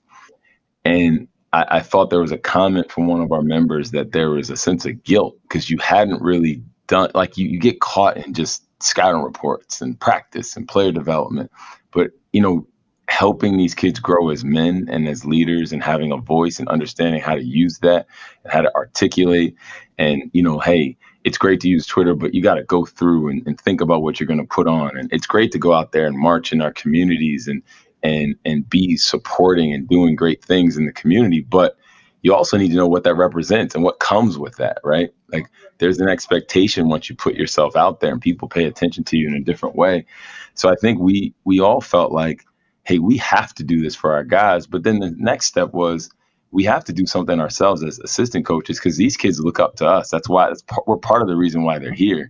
And 0.83 1.27
I, 1.53 1.65
I 1.69 1.79
thought 1.81 2.09
there 2.09 2.21
was 2.21 2.31
a 2.31 2.37
comment 2.37 2.91
from 2.91 3.07
one 3.07 3.21
of 3.21 3.31
our 3.31 3.41
members 3.41 3.91
that 3.91 4.11
there 4.11 4.31
was 4.31 4.49
a 4.49 4.57
sense 4.57 4.85
of 4.85 5.03
guilt 5.03 5.37
because 5.43 5.69
you 5.69 5.77
hadn't 5.77 6.21
really 6.21 6.63
done, 6.87 7.11
like, 7.13 7.37
you, 7.37 7.47
you 7.47 7.59
get 7.59 7.81
caught 7.81 8.17
in 8.17 8.33
just 8.33 8.63
scouting 8.81 9.21
reports 9.21 9.81
and 9.81 9.99
practice 9.99 10.55
and 10.55 10.67
player 10.67 10.91
development. 10.91 11.51
But, 11.91 12.11
you 12.33 12.41
know, 12.41 12.67
helping 13.07 13.57
these 13.57 13.75
kids 13.75 13.99
grow 13.99 14.29
as 14.29 14.43
men 14.43 14.87
and 14.89 15.07
as 15.07 15.25
leaders 15.25 15.71
and 15.71 15.83
having 15.83 16.11
a 16.11 16.17
voice 16.17 16.59
and 16.59 16.67
understanding 16.69 17.21
how 17.21 17.35
to 17.35 17.43
use 17.43 17.79
that 17.79 18.07
and 18.43 18.51
how 18.51 18.61
to 18.61 18.73
articulate. 18.75 19.55
And 19.97 20.29
you 20.33 20.41
know 20.41 20.59
hey 20.59 20.97
it's 21.23 21.37
great 21.37 21.61
to 21.61 21.69
use 21.69 21.87
twitter 21.87 22.13
but 22.13 22.33
you 22.33 22.41
got 22.43 22.55
to 22.55 22.63
go 22.63 22.85
through 22.85 23.29
and, 23.29 23.47
and, 23.47 23.59
think 23.59 23.81
about 23.81 24.03
what 24.03 24.19
you're 24.19 24.27
going 24.27 24.39
to 24.39 24.45
put 24.45 24.67
on. 24.67 24.97
And 24.97 25.11
it's 25.13 25.27
great 25.27 25.51
to 25.53 25.59
go 25.59 25.73
out 25.73 25.91
there 25.91 26.05
and 26.05 26.17
march 26.17 26.51
in 26.51 26.61
our 26.61 26.73
communities 26.73 27.47
and 27.47 27.61
and 28.03 28.35
and 28.45 28.69
be 28.69 28.97
supporting 28.97 29.73
and 29.73 29.87
doing 29.87 30.15
great 30.15 30.43
things 30.43 30.77
in 30.77 30.85
the 30.85 30.91
community 30.91 31.41
but 31.41 31.77
you 32.21 32.33
also 32.33 32.57
need 32.57 32.69
to 32.69 32.75
know 32.75 32.87
what 32.87 33.03
that 33.03 33.15
represents 33.15 33.75
and 33.75 33.83
what 33.83 33.99
comes 33.99 34.37
with 34.37 34.55
that 34.57 34.79
right? 34.83 35.11
Like 35.31 35.47
there's 35.77 35.99
an 35.99 36.09
expectation 36.09 36.89
once 36.89 37.09
you 37.09 37.15
put 37.15 37.35
yourself 37.35 37.75
out 37.75 37.99
there 37.99 38.11
and 38.11 38.21
people 38.21 38.47
pay 38.47 38.65
attention 38.65 39.03
to 39.05 39.17
you 39.17 39.27
in 39.27 39.35
a 39.35 39.41
different 39.41 39.75
way. 39.75 40.05
So 40.55 40.69
i 40.69 40.75
think 40.75 40.99
we 40.99 41.33
we 41.45 41.59
all 41.59 41.81
felt 41.81 42.11
like 42.11 42.43
hey, 42.85 42.99
we 42.99 43.17
have 43.17 43.53
to 43.55 43.63
do 43.63 43.81
this 43.81 43.95
for 43.95 44.13
our 44.13 44.25
guys. 44.25 44.67
But 44.67 44.83
then 44.83 44.99
the 44.99 45.13
next 45.17 45.47
step 45.47 45.73
was 45.73 46.09
we 46.51 46.65
have 46.65 46.85
to 46.85 46.93
do 46.93 47.05
something 47.07 47.39
ourselves 47.39 47.83
as 47.83 47.99
assistant 47.99 48.45
coaches 48.45 48.79
because 48.79 48.97
these 48.97 49.17
kids 49.17 49.39
look 49.41 49.59
up 49.59 49.75
to 49.77 49.87
us. 49.87 50.11
That's 50.11 50.29
why 50.29 50.47
that's, 50.49 50.63
we're 50.87 50.97
part 50.97 51.21
of 51.23 51.29
the 51.29 51.37
reason 51.37 51.63
why 51.63 51.79
they're 51.79 51.93
here. 51.93 52.23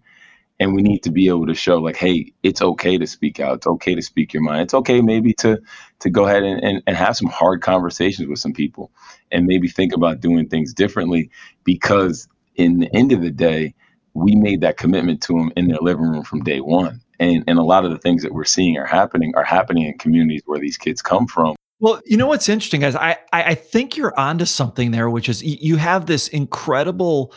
and 0.59 0.75
we 0.75 0.83
need 0.83 1.03
to 1.03 1.12
be 1.12 1.29
able 1.29 1.47
to 1.47 1.55
show 1.55 1.79
like 1.79 1.97
hey 1.97 2.33
it's 2.43 2.63
okay 2.63 2.97
to 3.00 3.07
speak 3.07 3.41
out 3.41 3.57
it's 3.57 3.67
okay 3.67 3.95
to 3.95 4.03
speak 4.03 4.33
your 4.33 4.43
mind 4.43 4.63
it's 4.63 4.75
okay 4.75 5.01
maybe 5.01 5.33
to 5.35 5.62
to 6.01 6.12
go 6.12 6.27
ahead 6.27 6.43
and, 6.43 6.63
and, 6.63 6.83
and 6.88 6.97
have 6.97 7.17
some 7.17 7.29
hard 7.29 7.62
conversations 7.62 8.29
with 8.29 8.39
some 8.39 8.53
people 8.53 8.91
and 9.33 9.47
maybe 9.47 9.69
think 9.69 9.93
about 9.93 10.21
doing 10.21 10.50
things 10.50 10.74
differently 10.74 11.31
because 11.65 12.29
in 12.55 12.79
the 12.81 12.95
end 12.95 13.13
of 13.13 13.21
the 13.21 13.31
day 13.31 13.75
we 14.15 14.35
made 14.35 14.62
that 14.63 14.77
commitment 14.79 15.21
to 15.21 15.35
them 15.35 15.53
in 15.57 15.69
their 15.69 15.79
living 15.81 16.05
room 16.09 16.24
from 16.25 16.43
day 16.43 16.62
one 16.62 17.01
and 17.19 17.43
and 17.48 17.57
a 17.60 17.63
lot 17.63 17.86
of 17.86 17.91
the 17.91 17.98
things 17.98 18.24
that 18.24 18.34
we're 18.34 18.43
seeing 18.43 18.77
are 18.77 18.86
happening 18.86 19.34
are 19.36 19.43
happening 19.43 19.86
in 19.86 19.98
communities 19.98 20.41
where 20.45 20.60
these 20.60 20.77
kids 20.77 21.01
come 21.01 21.27
from 21.27 21.55
well, 21.79 22.01
you 22.05 22.15
know 22.15 22.27
what's 22.27 22.48
interesting, 22.48 22.81
guys? 22.81 22.95
I, 22.95 23.17
I 23.34 23.53
think 23.53 23.98
you're 23.98 24.17
onto 24.17 24.45
something 24.45 24.91
there, 24.91 25.10
which 25.10 25.27
is 25.27 25.43
you 25.43 25.75
have 25.75 26.05
this 26.05 26.29
incredible 26.29 27.34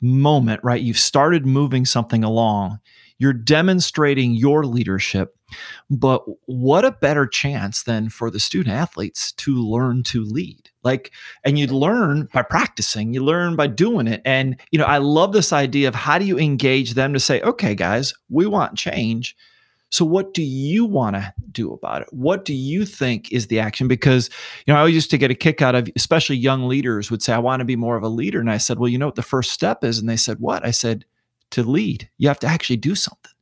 moment, 0.00 0.60
right? 0.62 0.80
You've 0.80 0.98
started 0.98 1.44
moving 1.44 1.84
something 1.84 2.22
along. 2.22 2.78
You're 3.18 3.32
demonstrating 3.32 4.32
your 4.32 4.64
leadership. 4.64 5.36
But 5.88 6.24
what 6.46 6.84
a 6.84 6.92
better 6.92 7.26
chance 7.26 7.82
than 7.82 8.08
for 8.08 8.30
the 8.30 8.40
student 8.40 8.74
athletes 8.74 9.32
to 9.32 9.54
learn 9.54 10.02
to 10.04 10.24
lead? 10.24 10.70
Like, 10.82 11.12
and 11.44 11.58
you 11.58 11.66
learn 11.66 12.28
by 12.32 12.42
practicing, 12.42 13.12
you 13.12 13.22
learn 13.22 13.56
by 13.56 13.66
doing 13.66 14.06
it. 14.06 14.22
And, 14.24 14.58
you 14.70 14.78
know, 14.78 14.86
I 14.86 14.98
love 14.98 15.32
this 15.32 15.52
idea 15.52 15.88
of 15.88 15.94
how 15.94 16.18
do 16.18 16.24
you 16.24 16.38
engage 16.38 16.94
them 16.94 17.12
to 17.12 17.20
say, 17.20 17.40
okay, 17.42 17.74
guys, 17.74 18.14
we 18.28 18.46
want 18.46 18.78
change 18.78 19.36
so, 19.92 20.04
what 20.04 20.34
do 20.34 20.42
you 20.42 20.84
want 20.84 21.16
to 21.16 21.34
do 21.50 21.72
about 21.72 22.02
it? 22.02 22.08
What 22.12 22.44
do 22.44 22.54
you 22.54 22.86
think 22.86 23.32
is 23.32 23.48
the 23.48 23.58
action? 23.58 23.88
Because, 23.88 24.30
you 24.64 24.72
know, 24.72 24.76
I 24.76 24.80
always 24.80 24.94
used 24.94 25.10
to 25.10 25.18
get 25.18 25.32
a 25.32 25.34
kick 25.34 25.60
out 25.60 25.74
of, 25.74 25.88
especially 25.96 26.36
young 26.36 26.68
leaders 26.68 27.10
would 27.10 27.22
say, 27.22 27.32
I 27.32 27.38
want 27.38 27.58
to 27.60 27.64
be 27.64 27.76
more 27.76 27.96
of 27.96 28.04
a 28.04 28.08
leader. 28.08 28.38
And 28.38 28.50
I 28.50 28.58
said, 28.58 28.78
Well, 28.78 28.88
you 28.88 28.98
know 28.98 29.06
what 29.06 29.16
the 29.16 29.22
first 29.22 29.50
step 29.50 29.82
is? 29.82 29.98
And 29.98 30.08
they 30.08 30.16
said, 30.16 30.38
What? 30.38 30.64
I 30.64 30.70
said, 30.70 31.04
To 31.50 31.64
lead, 31.64 32.08
you 32.18 32.28
have 32.28 32.38
to 32.40 32.46
actually 32.46 32.76
do 32.76 32.94
something 32.94 33.32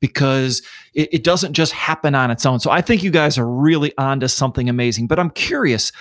because 0.00 0.62
it, 0.94 1.12
it 1.12 1.24
doesn't 1.24 1.52
just 1.54 1.72
happen 1.72 2.14
on 2.14 2.30
its 2.30 2.44
own. 2.46 2.60
So, 2.60 2.70
I 2.70 2.80
think 2.80 3.02
you 3.02 3.10
guys 3.10 3.38
are 3.38 3.48
really 3.48 3.92
onto 3.98 4.28
something 4.28 4.68
amazing. 4.68 5.06
But 5.06 5.18
I'm 5.18 5.30
curious, 5.30 5.92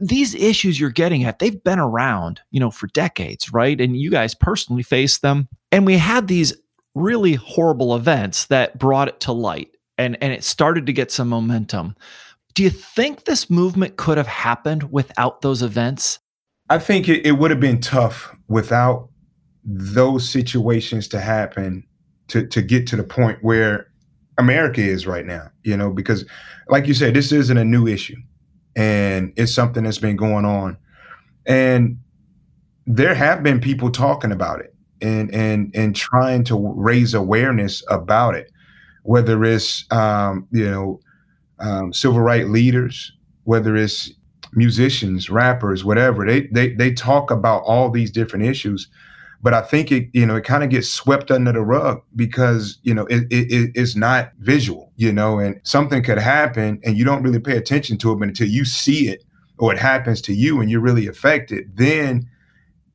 these 0.00 0.34
issues 0.34 0.80
you're 0.80 0.90
getting 0.90 1.24
at, 1.24 1.38
they've 1.38 1.62
been 1.62 1.78
around, 1.78 2.40
you 2.50 2.58
know, 2.58 2.70
for 2.70 2.86
decades, 2.88 3.52
right? 3.52 3.80
And 3.80 3.96
you 3.96 4.10
guys 4.10 4.34
personally 4.34 4.82
face 4.82 5.18
them. 5.18 5.48
And 5.70 5.84
we 5.86 5.98
had 5.98 6.26
these 6.26 6.54
really 6.94 7.34
horrible 7.34 7.94
events 7.94 8.46
that 8.46 8.78
brought 8.78 9.08
it 9.08 9.20
to 9.20 9.32
light 9.32 9.70
and, 9.98 10.16
and 10.22 10.32
it 10.32 10.42
started 10.42 10.86
to 10.86 10.92
get 10.92 11.12
some 11.12 11.28
momentum. 11.28 11.94
Do 12.54 12.62
you 12.62 12.70
think 12.70 13.24
this 13.24 13.50
movement 13.50 13.96
could 13.96 14.16
have 14.16 14.26
happened 14.26 14.90
without 14.90 15.42
those 15.42 15.62
events? 15.62 16.18
I 16.68 16.78
think 16.78 17.08
it, 17.08 17.24
it 17.26 17.32
would 17.32 17.50
have 17.50 17.60
been 17.60 17.80
tough 17.80 18.34
without 18.48 19.08
those 19.62 20.28
situations 20.28 21.06
to 21.08 21.20
happen 21.20 21.84
to, 22.30 22.46
to 22.46 22.62
get 22.62 22.86
to 22.88 22.96
the 22.96 23.04
point 23.04 23.38
where 23.42 23.88
America 24.38 24.80
is 24.80 25.06
right 25.06 25.26
now, 25.26 25.50
you 25.62 25.76
know, 25.76 25.90
because 25.90 26.24
like 26.68 26.86
you 26.86 26.94
said, 26.94 27.14
this 27.14 27.32
isn't 27.32 27.58
a 27.58 27.64
new 27.64 27.86
issue 27.86 28.16
and 28.76 29.32
it's 29.36 29.54
something 29.54 29.84
that's 29.84 29.98
been 29.98 30.16
going 30.16 30.44
on. 30.44 30.76
And 31.46 31.98
there 32.86 33.14
have 33.14 33.42
been 33.42 33.60
people 33.60 33.90
talking 33.90 34.32
about 34.32 34.60
it 34.60 34.74
and 35.02 35.32
and 35.34 35.70
and 35.74 35.94
trying 35.96 36.44
to 36.44 36.72
raise 36.76 37.14
awareness 37.14 37.82
about 37.88 38.34
it, 38.34 38.50
whether 39.02 39.44
it's 39.44 39.84
um, 39.92 40.46
you 40.50 40.68
know 40.68 41.00
um, 41.58 41.92
civil 41.92 42.20
rights 42.20 42.48
leaders, 42.48 43.12
whether 43.44 43.76
it's 43.76 44.12
musicians, 44.52 45.30
rappers, 45.30 45.84
whatever. 45.84 46.26
They 46.26 46.42
they 46.48 46.74
they 46.74 46.92
talk 46.92 47.30
about 47.30 47.62
all 47.62 47.90
these 47.90 48.10
different 48.10 48.44
issues, 48.44 48.88
but 49.42 49.54
I 49.54 49.62
think 49.62 49.90
it 49.92 50.08
you 50.12 50.26
know 50.26 50.36
it 50.36 50.44
kind 50.44 50.64
of 50.64 50.70
gets 50.70 50.88
swept 50.88 51.30
under 51.30 51.52
the 51.52 51.62
rug 51.62 52.02
because 52.16 52.78
you 52.82 52.94
know 52.94 53.06
it, 53.06 53.24
it 53.30 53.70
it's 53.74 53.96
not 53.96 54.32
visual, 54.38 54.92
you 54.96 55.12
know, 55.12 55.38
and 55.38 55.60
something 55.64 56.02
could 56.02 56.18
happen 56.18 56.80
and 56.84 56.96
you 56.96 57.04
don't 57.04 57.22
really 57.22 57.40
pay 57.40 57.56
attention 57.56 57.98
to 57.98 58.12
it, 58.12 58.16
but 58.16 58.28
until 58.28 58.48
you 58.48 58.64
see 58.64 59.08
it 59.08 59.24
or 59.58 59.72
it 59.72 59.78
happens 59.78 60.20
to 60.22 60.34
you 60.34 60.60
and 60.60 60.70
you're 60.70 60.80
really 60.80 61.06
affected, 61.06 61.70
then 61.76 62.28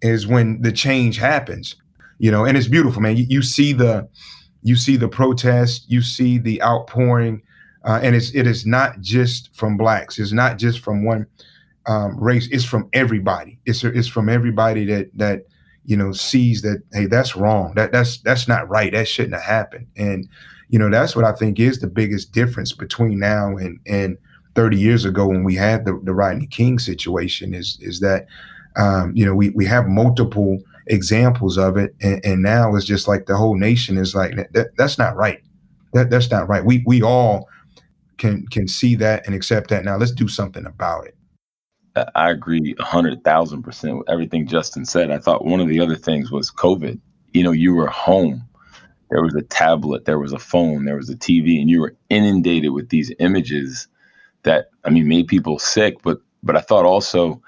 is 0.01 0.27
when 0.27 0.61
the 0.61 0.71
change 0.71 1.17
happens 1.17 1.75
you 2.17 2.31
know, 2.31 2.45
and 2.45 2.57
it's 2.57 2.67
beautiful, 2.67 3.01
man. 3.01 3.17
You, 3.17 3.25
you 3.27 3.41
see 3.41 3.73
the 3.73 4.07
you 4.63 4.75
see 4.75 4.95
the 4.95 5.07
protest, 5.07 5.85
you 5.89 6.01
see 6.01 6.37
the 6.37 6.61
outpouring, 6.63 7.41
uh, 7.83 7.99
and 8.01 8.15
it's 8.15 8.33
it 8.33 8.47
is 8.47 8.65
not 8.65 9.01
just 9.01 9.53
from 9.55 9.77
blacks. 9.77 10.17
It's 10.17 10.31
not 10.31 10.57
just 10.57 10.79
from 10.79 11.05
one 11.05 11.27
um, 11.87 12.17
race. 12.17 12.47
It's 12.51 12.63
from 12.63 12.89
everybody. 12.93 13.59
It's 13.65 13.83
it's 13.83 14.07
from 14.07 14.29
everybody 14.29 14.85
that 14.85 15.09
that 15.17 15.45
you 15.85 15.95
know 15.97 16.11
sees 16.11 16.61
that 16.61 16.81
hey, 16.93 17.05
that's 17.05 17.35
wrong. 17.35 17.73
That 17.75 17.91
that's 17.91 18.17
that's 18.19 18.47
not 18.47 18.69
right. 18.69 18.91
That 18.91 19.07
shouldn't 19.07 19.35
have 19.35 19.43
happened. 19.43 19.87
And 19.95 20.27
you 20.69 20.79
know 20.79 20.89
that's 20.89 21.15
what 21.15 21.25
I 21.25 21.33
think 21.33 21.59
is 21.59 21.79
the 21.79 21.87
biggest 21.87 22.31
difference 22.31 22.73
between 22.73 23.19
now 23.19 23.55
and 23.57 23.79
and 23.85 24.17
30 24.55 24.77
years 24.77 25.05
ago 25.05 25.27
when 25.27 25.43
we 25.43 25.55
had 25.55 25.85
the 25.85 25.99
the 26.03 26.13
Rodney 26.13 26.47
King 26.47 26.79
situation 26.79 27.53
is 27.53 27.77
is 27.81 27.99
that 27.99 28.27
um, 28.77 29.11
you 29.15 29.25
know 29.25 29.35
we 29.35 29.49
we 29.51 29.65
have 29.65 29.87
multiple 29.87 30.59
examples 30.87 31.57
of 31.57 31.77
it, 31.77 31.95
and, 32.01 32.23
and 32.25 32.41
now 32.41 32.75
it's 32.75 32.85
just 32.85 33.07
like 33.07 33.25
the 33.25 33.35
whole 33.35 33.55
nation 33.55 33.97
is 33.97 34.15
like 34.15 34.35
that, 34.53 34.75
that's 34.77 34.97
not 34.97 35.15
right. 35.15 35.41
That 35.93 36.09
that's 36.09 36.31
not 36.31 36.47
right. 36.47 36.65
We 36.65 36.83
we 36.85 37.01
all 37.01 37.47
can 38.17 38.47
can 38.47 38.67
see 38.67 38.95
that 38.95 39.25
and 39.25 39.35
accept 39.35 39.69
that. 39.69 39.83
Now 39.83 39.97
let's 39.97 40.11
do 40.11 40.27
something 40.27 40.65
about 40.65 41.07
it. 41.07 41.14
I 42.15 42.29
agree 42.29 42.75
a 42.77 42.83
hundred 42.83 43.23
thousand 43.23 43.63
percent 43.63 43.97
with 43.97 44.09
everything 44.09 44.47
Justin 44.47 44.85
said. 44.85 45.11
I 45.11 45.19
thought 45.19 45.45
one 45.45 45.59
of 45.59 45.67
the 45.67 45.79
other 45.79 45.95
things 45.95 46.31
was 46.31 46.51
COVID. 46.51 46.99
You 47.33 47.43
know, 47.43 47.51
you 47.51 47.73
were 47.73 47.87
home. 47.87 48.43
There 49.09 49.21
was 49.21 49.35
a 49.35 49.43
tablet, 49.43 50.05
there 50.05 50.19
was 50.19 50.33
a 50.33 50.39
phone, 50.39 50.85
there 50.85 50.95
was 50.95 51.09
a 51.09 51.15
TV, 51.15 51.61
and 51.61 51.69
you 51.69 51.79
were 51.79 51.95
inundated 52.09 52.71
with 52.71 52.89
these 52.89 53.11
images 53.19 53.87
that 54.43 54.69
I 54.83 54.89
mean 54.89 55.07
made 55.07 55.27
people 55.27 55.59
sick. 55.59 56.01
But 56.03 56.19
but 56.43 56.57
I 56.57 56.61
thought 56.61 56.85
also, 56.85 57.41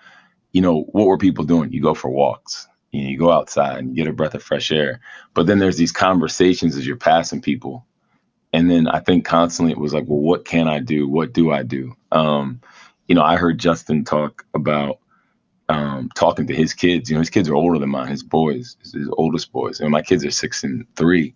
you 0.52 0.62
know, 0.62 0.84
what 0.92 1.08
were 1.08 1.18
people 1.18 1.44
doing? 1.46 1.72
You 1.72 1.82
go 1.82 1.94
for 1.94 2.10
walks 2.10 2.68
you 2.92 3.04
know, 3.04 3.10
you 3.10 3.18
go 3.18 3.32
outside 3.32 3.78
and 3.80 3.96
get 3.96 4.08
a 4.08 4.14
breath 4.14 4.34
of 4.34 4.44
fresh 4.44 4.72
air. 4.72 5.00
But 5.34 5.48
then 5.48 5.60
there's 5.60 5.78
these 5.78 5.92
conversations 5.92 6.76
as 6.76 6.88
you're 6.88 6.96
passing 6.96 7.42
people. 7.42 7.86
And 8.54 8.72
then 8.72 8.88
I 8.88 9.00
think 9.00 9.26
constantly 9.26 9.72
it 9.72 9.78
was 9.78 9.94
like, 9.94 10.06
well, 10.08 10.20
what 10.20 10.46
can 10.46 10.68
I 10.68 10.80
do? 10.80 11.08
What 11.08 11.34
do 11.34 11.52
I 11.52 11.64
do? 11.64 11.96
Um, 12.12 12.62
you 13.08 13.16
know, 13.16 13.24
I 13.24 13.38
heard 13.38 13.60
Justin 13.60 14.04
talk 14.04 14.46
about 14.54 15.00
um, 15.70 16.10
talking 16.16 16.48
to 16.48 16.56
his 16.56 16.74
kids. 16.74 17.10
You 17.10 17.16
know, 17.16 17.22
his 17.22 17.30
kids 17.30 17.50
are 17.50 17.56
older 17.56 17.80
than 17.80 17.90
mine, 17.90 18.08
his 18.10 18.24
boys, 18.24 18.78
his 18.82 19.10
oldest 19.18 19.52
boys. 19.52 19.80
And 19.80 19.92
my 19.92 20.02
kids 20.02 20.26
are 20.26 20.32
six 20.32 20.64
and 20.64 20.86
three 20.96 21.34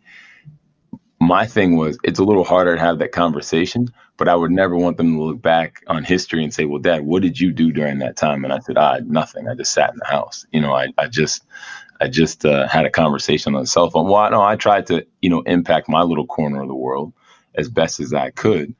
my 1.22 1.46
thing 1.46 1.78
was 1.78 1.98
it's 2.04 2.20
a 2.20 2.24
little 2.24 2.44
harder 2.44 2.76
to 2.76 2.82
have 2.82 2.98
that 3.00 3.12
conversation, 3.12 3.88
but 4.18 4.28
I 4.28 4.36
would 4.36 4.52
never 4.52 4.76
want 4.76 4.98
them 4.98 5.16
to 5.16 5.24
look 5.24 5.42
back 5.42 5.84
on 5.88 6.04
history 6.04 6.44
and 6.44 6.54
say, 6.54 6.66
Well, 6.66 6.82
dad, 6.82 7.04
what 7.06 7.22
did 7.22 7.40
you 7.40 7.52
do 7.52 7.72
during 7.72 8.00
that 8.00 8.18
time? 8.18 8.44
And 8.44 8.52
I 8.52 8.60
said, 8.60 8.78
I 8.78 8.96
had 8.96 9.10
nothing. 9.10 9.48
I 9.48 9.54
just 9.54 9.72
sat 9.72 9.92
in 9.92 10.00
the 10.00 10.08
house. 10.08 10.46
You 10.52 10.62
know, 10.62 10.74
I, 10.74 10.88
I 10.98 11.08
just 11.08 11.44
I 12.02 12.08
just 12.08 12.44
uh, 12.44 12.68
had 12.68 12.86
a 12.86 12.90
conversation 12.90 13.54
on 13.54 13.62
the 13.62 13.68
cell 13.68 13.92
phone. 13.92 14.10
Well, 14.10 14.32
no, 14.32 14.42
I 14.42 14.56
tried 14.56 14.88
to, 14.88 15.06
you 15.22 15.30
know, 15.30 15.42
impact 15.42 15.88
my 15.88 16.02
little 16.02 16.26
corner 16.26 16.64
of 16.64 16.68
the 16.68 16.76
world 16.76 17.14
as 17.56 17.70
best 17.70 18.00
as 18.00 18.14
I 18.14 18.32
could. 18.32 18.74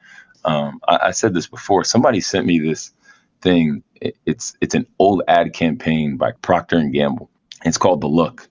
Um, 0.46 0.80
I, 0.88 1.00
I, 1.04 1.12
said 1.12 1.34
this 1.34 1.48
before. 1.48 1.84
Somebody 1.84 2.20
sent 2.20 2.46
me 2.46 2.60
this 2.60 2.94
thing. 3.42 3.84
It, 3.96 4.18
it's 4.26 4.56
it's 4.62 4.76
an 4.76 4.88
old 5.00 5.22
ad 5.28 5.54
campaign 5.54 6.18
by 6.18 6.32
Procter 6.42 6.78
and 6.78 6.94
Gamble. 6.94 7.30
It's 7.64 7.78
called 7.78 8.02
The 8.02 8.08
Look, 8.08 8.50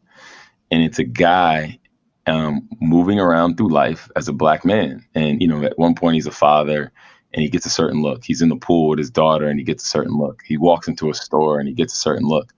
and 0.70 0.82
it's 0.82 0.98
a 0.98 1.04
guy 1.04 1.80
um, 2.26 2.68
moving 2.80 3.18
around 3.18 3.56
through 3.56 3.70
life 3.70 4.10
as 4.16 4.28
a 4.28 4.32
black 4.32 4.64
man. 4.64 5.04
And, 5.14 5.40
you 5.40 5.48
know, 5.48 5.62
at 5.64 5.78
one 5.78 5.94
point 5.94 6.14
he's 6.14 6.26
a 6.26 6.32
father 6.32 6.92
and 7.32 7.42
he 7.42 7.48
gets 7.48 7.66
a 7.66 7.70
certain 7.70 8.02
look. 8.02 8.24
He's 8.24 8.42
in 8.42 8.48
the 8.48 8.56
pool 8.56 8.88
with 8.88 8.98
his 8.98 9.10
daughter 9.10 9.48
and 9.48 9.58
he 9.58 9.64
gets 9.64 9.84
a 9.84 9.88
certain 9.88 10.16
look. 10.16 10.42
He 10.44 10.56
walks 10.56 10.88
into 10.88 11.10
a 11.10 11.14
store 11.14 11.58
and 11.58 11.68
he 11.68 11.74
gets 11.74 11.92
a 11.92 11.98
certain 11.98 12.26
look. 12.26 12.52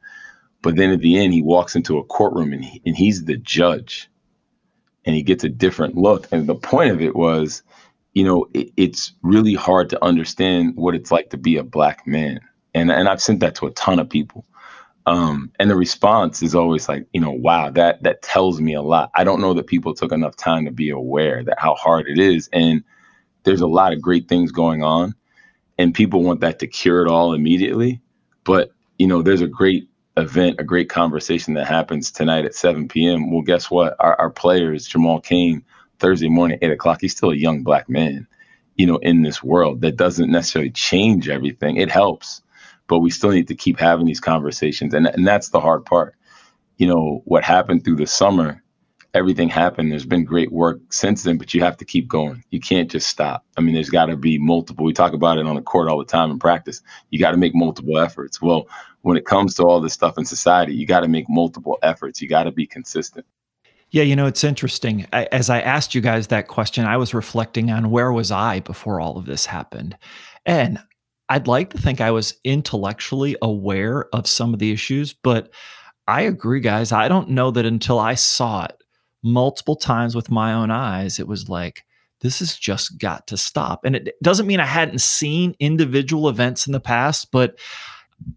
But 0.62 0.76
then 0.76 0.90
at 0.90 1.00
the 1.00 1.18
end, 1.18 1.32
he 1.32 1.42
walks 1.42 1.74
into 1.74 1.98
a 1.98 2.04
courtroom 2.04 2.52
and, 2.52 2.64
he, 2.64 2.82
and 2.86 2.96
he's 2.96 3.24
the 3.24 3.36
judge 3.36 4.08
and 5.04 5.16
he 5.16 5.22
gets 5.22 5.44
a 5.44 5.48
different 5.48 5.96
look. 5.96 6.28
And 6.30 6.46
the 6.46 6.54
point 6.54 6.92
of 6.92 7.00
it 7.00 7.16
was, 7.16 7.62
you 8.14 8.24
know, 8.24 8.46
it, 8.54 8.70
it's 8.76 9.12
really 9.22 9.54
hard 9.54 9.90
to 9.90 10.04
understand 10.04 10.76
what 10.76 10.94
it's 10.94 11.10
like 11.10 11.30
to 11.30 11.36
be 11.36 11.56
a 11.56 11.64
black 11.64 12.06
man. 12.06 12.40
And, 12.74 12.90
and 12.90 13.08
I've 13.08 13.22
sent 13.22 13.40
that 13.40 13.54
to 13.56 13.66
a 13.66 13.72
ton 13.72 13.98
of 13.98 14.08
people. 14.08 14.44
Um, 15.06 15.50
and 15.58 15.68
the 15.68 15.76
response 15.76 16.42
is 16.42 16.54
always 16.54 16.88
like, 16.88 17.06
you 17.12 17.20
know, 17.20 17.32
wow, 17.32 17.70
that 17.70 18.02
that 18.04 18.22
tells 18.22 18.60
me 18.60 18.74
a 18.74 18.82
lot. 18.82 19.10
I 19.16 19.24
don't 19.24 19.40
know 19.40 19.54
that 19.54 19.66
people 19.66 19.94
took 19.94 20.12
enough 20.12 20.36
time 20.36 20.64
to 20.64 20.70
be 20.70 20.90
aware 20.90 21.42
that 21.42 21.58
how 21.58 21.74
hard 21.74 22.06
it 22.06 22.18
is. 22.18 22.48
And 22.52 22.84
there's 23.42 23.60
a 23.60 23.66
lot 23.66 23.92
of 23.92 24.00
great 24.00 24.28
things 24.28 24.52
going 24.52 24.84
on, 24.84 25.14
and 25.76 25.92
people 25.92 26.22
want 26.22 26.40
that 26.40 26.60
to 26.60 26.68
cure 26.68 27.04
it 27.04 27.10
all 27.10 27.34
immediately. 27.34 28.00
But 28.44 28.70
you 28.98 29.08
know, 29.08 29.22
there's 29.22 29.40
a 29.40 29.48
great 29.48 29.88
event, 30.16 30.60
a 30.60 30.64
great 30.64 30.88
conversation 30.88 31.54
that 31.54 31.66
happens 31.66 32.12
tonight 32.12 32.44
at 32.44 32.54
7 32.54 32.86
p.m. 32.86 33.32
Well, 33.32 33.42
guess 33.42 33.70
what? 33.70 33.96
Our, 33.98 34.14
our 34.20 34.30
players, 34.30 34.86
Jamal 34.86 35.20
Cain, 35.20 35.64
Thursday 36.02 36.28
morning, 36.28 36.58
eight 36.60 36.72
o'clock. 36.72 37.00
He's 37.00 37.16
still 37.16 37.30
a 37.30 37.36
young 37.36 37.62
black 37.62 37.88
man, 37.88 38.26
you 38.76 38.86
know, 38.86 38.98
in 38.98 39.22
this 39.22 39.42
world. 39.42 39.80
That 39.80 39.96
doesn't 39.96 40.30
necessarily 40.30 40.70
change 40.70 41.30
everything. 41.30 41.78
It 41.78 41.90
helps 41.90 42.42
but 42.92 43.00
we 43.00 43.10
still 43.10 43.30
need 43.30 43.48
to 43.48 43.54
keep 43.54 43.78
having 43.78 44.04
these 44.04 44.20
conversations. 44.20 44.92
And, 44.92 45.06
and 45.06 45.26
that's 45.26 45.48
the 45.48 45.60
hard 45.60 45.86
part. 45.86 46.14
You 46.76 46.86
know, 46.86 47.22
what 47.24 47.42
happened 47.44 47.84
through 47.84 47.96
the 47.96 48.06
summer, 48.06 48.62
everything 49.14 49.48
happened. 49.48 49.90
There's 49.90 50.04
been 50.04 50.26
great 50.26 50.52
work 50.52 50.80
since 50.90 51.22
then, 51.22 51.38
but 51.38 51.54
you 51.54 51.62
have 51.62 51.78
to 51.78 51.86
keep 51.86 52.08
going. 52.08 52.44
You 52.50 52.60
can't 52.60 52.90
just 52.90 53.08
stop. 53.08 53.46
I 53.56 53.62
mean, 53.62 53.74
there's 53.74 53.88
got 53.88 54.06
to 54.06 54.16
be 54.16 54.38
multiple. 54.38 54.84
We 54.84 54.92
talk 54.92 55.14
about 55.14 55.38
it 55.38 55.46
on 55.46 55.56
the 55.56 55.62
court 55.62 55.88
all 55.88 55.98
the 55.98 56.04
time 56.04 56.30
in 56.30 56.38
practice. 56.38 56.82
You 57.08 57.18
got 57.18 57.30
to 57.30 57.38
make 57.38 57.54
multiple 57.54 57.98
efforts. 57.98 58.42
Well, 58.42 58.68
when 59.02 59.16
it 59.16 59.24
comes 59.24 59.54
to 59.54 59.62
all 59.62 59.80
this 59.80 59.94
stuff 59.94 60.18
in 60.18 60.26
society, 60.26 60.74
you 60.74 60.86
got 60.86 61.00
to 61.00 61.08
make 61.08 61.30
multiple 61.30 61.78
efforts. 61.82 62.20
You 62.20 62.28
got 62.28 62.44
to 62.44 62.52
be 62.52 62.66
consistent. 62.66 63.26
Yeah, 63.92 64.04
you 64.04 64.16
know, 64.16 64.26
it's 64.26 64.42
interesting. 64.42 65.06
As 65.12 65.50
I 65.50 65.60
asked 65.60 65.94
you 65.94 66.00
guys 66.00 66.28
that 66.28 66.48
question, 66.48 66.86
I 66.86 66.96
was 66.96 67.12
reflecting 67.12 67.70
on 67.70 67.90
where 67.90 68.10
was 68.10 68.30
I 68.30 68.60
before 68.60 69.00
all 69.00 69.18
of 69.18 69.26
this 69.26 69.44
happened. 69.44 69.98
And 70.46 70.78
I'd 71.28 71.46
like 71.46 71.70
to 71.70 71.78
think 71.78 72.00
I 72.00 72.10
was 72.10 72.34
intellectually 72.42 73.36
aware 73.42 74.06
of 74.14 74.26
some 74.26 74.54
of 74.54 74.60
the 74.60 74.72
issues, 74.72 75.12
but 75.12 75.52
I 76.08 76.22
agree, 76.22 76.60
guys. 76.60 76.90
I 76.90 77.06
don't 77.08 77.30
know 77.30 77.50
that 77.50 77.66
until 77.66 77.98
I 77.98 78.14
saw 78.14 78.64
it 78.64 78.82
multiple 79.22 79.76
times 79.76 80.14
with 80.14 80.30
my 80.30 80.54
own 80.54 80.70
eyes, 80.70 81.20
it 81.20 81.28
was 81.28 81.50
like, 81.50 81.84
this 82.22 82.38
has 82.38 82.56
just 82.56 82.98
got 82.98 83.26
to 83.26 83.36
stop. 83.36 83.84
And 83.84 83.94
it 83.94 84.14
doesn't 84.22 84.46
mean 84.46 84.60
I 84.60 84.66
hadn't 84.66 85.00
seen 85.02 85.54
individual 85.60 86.30
events 86.30 86.66
in 86.66 86.72
the 86.72 86.80
past, 86.80 87.30
but 87.30 87.58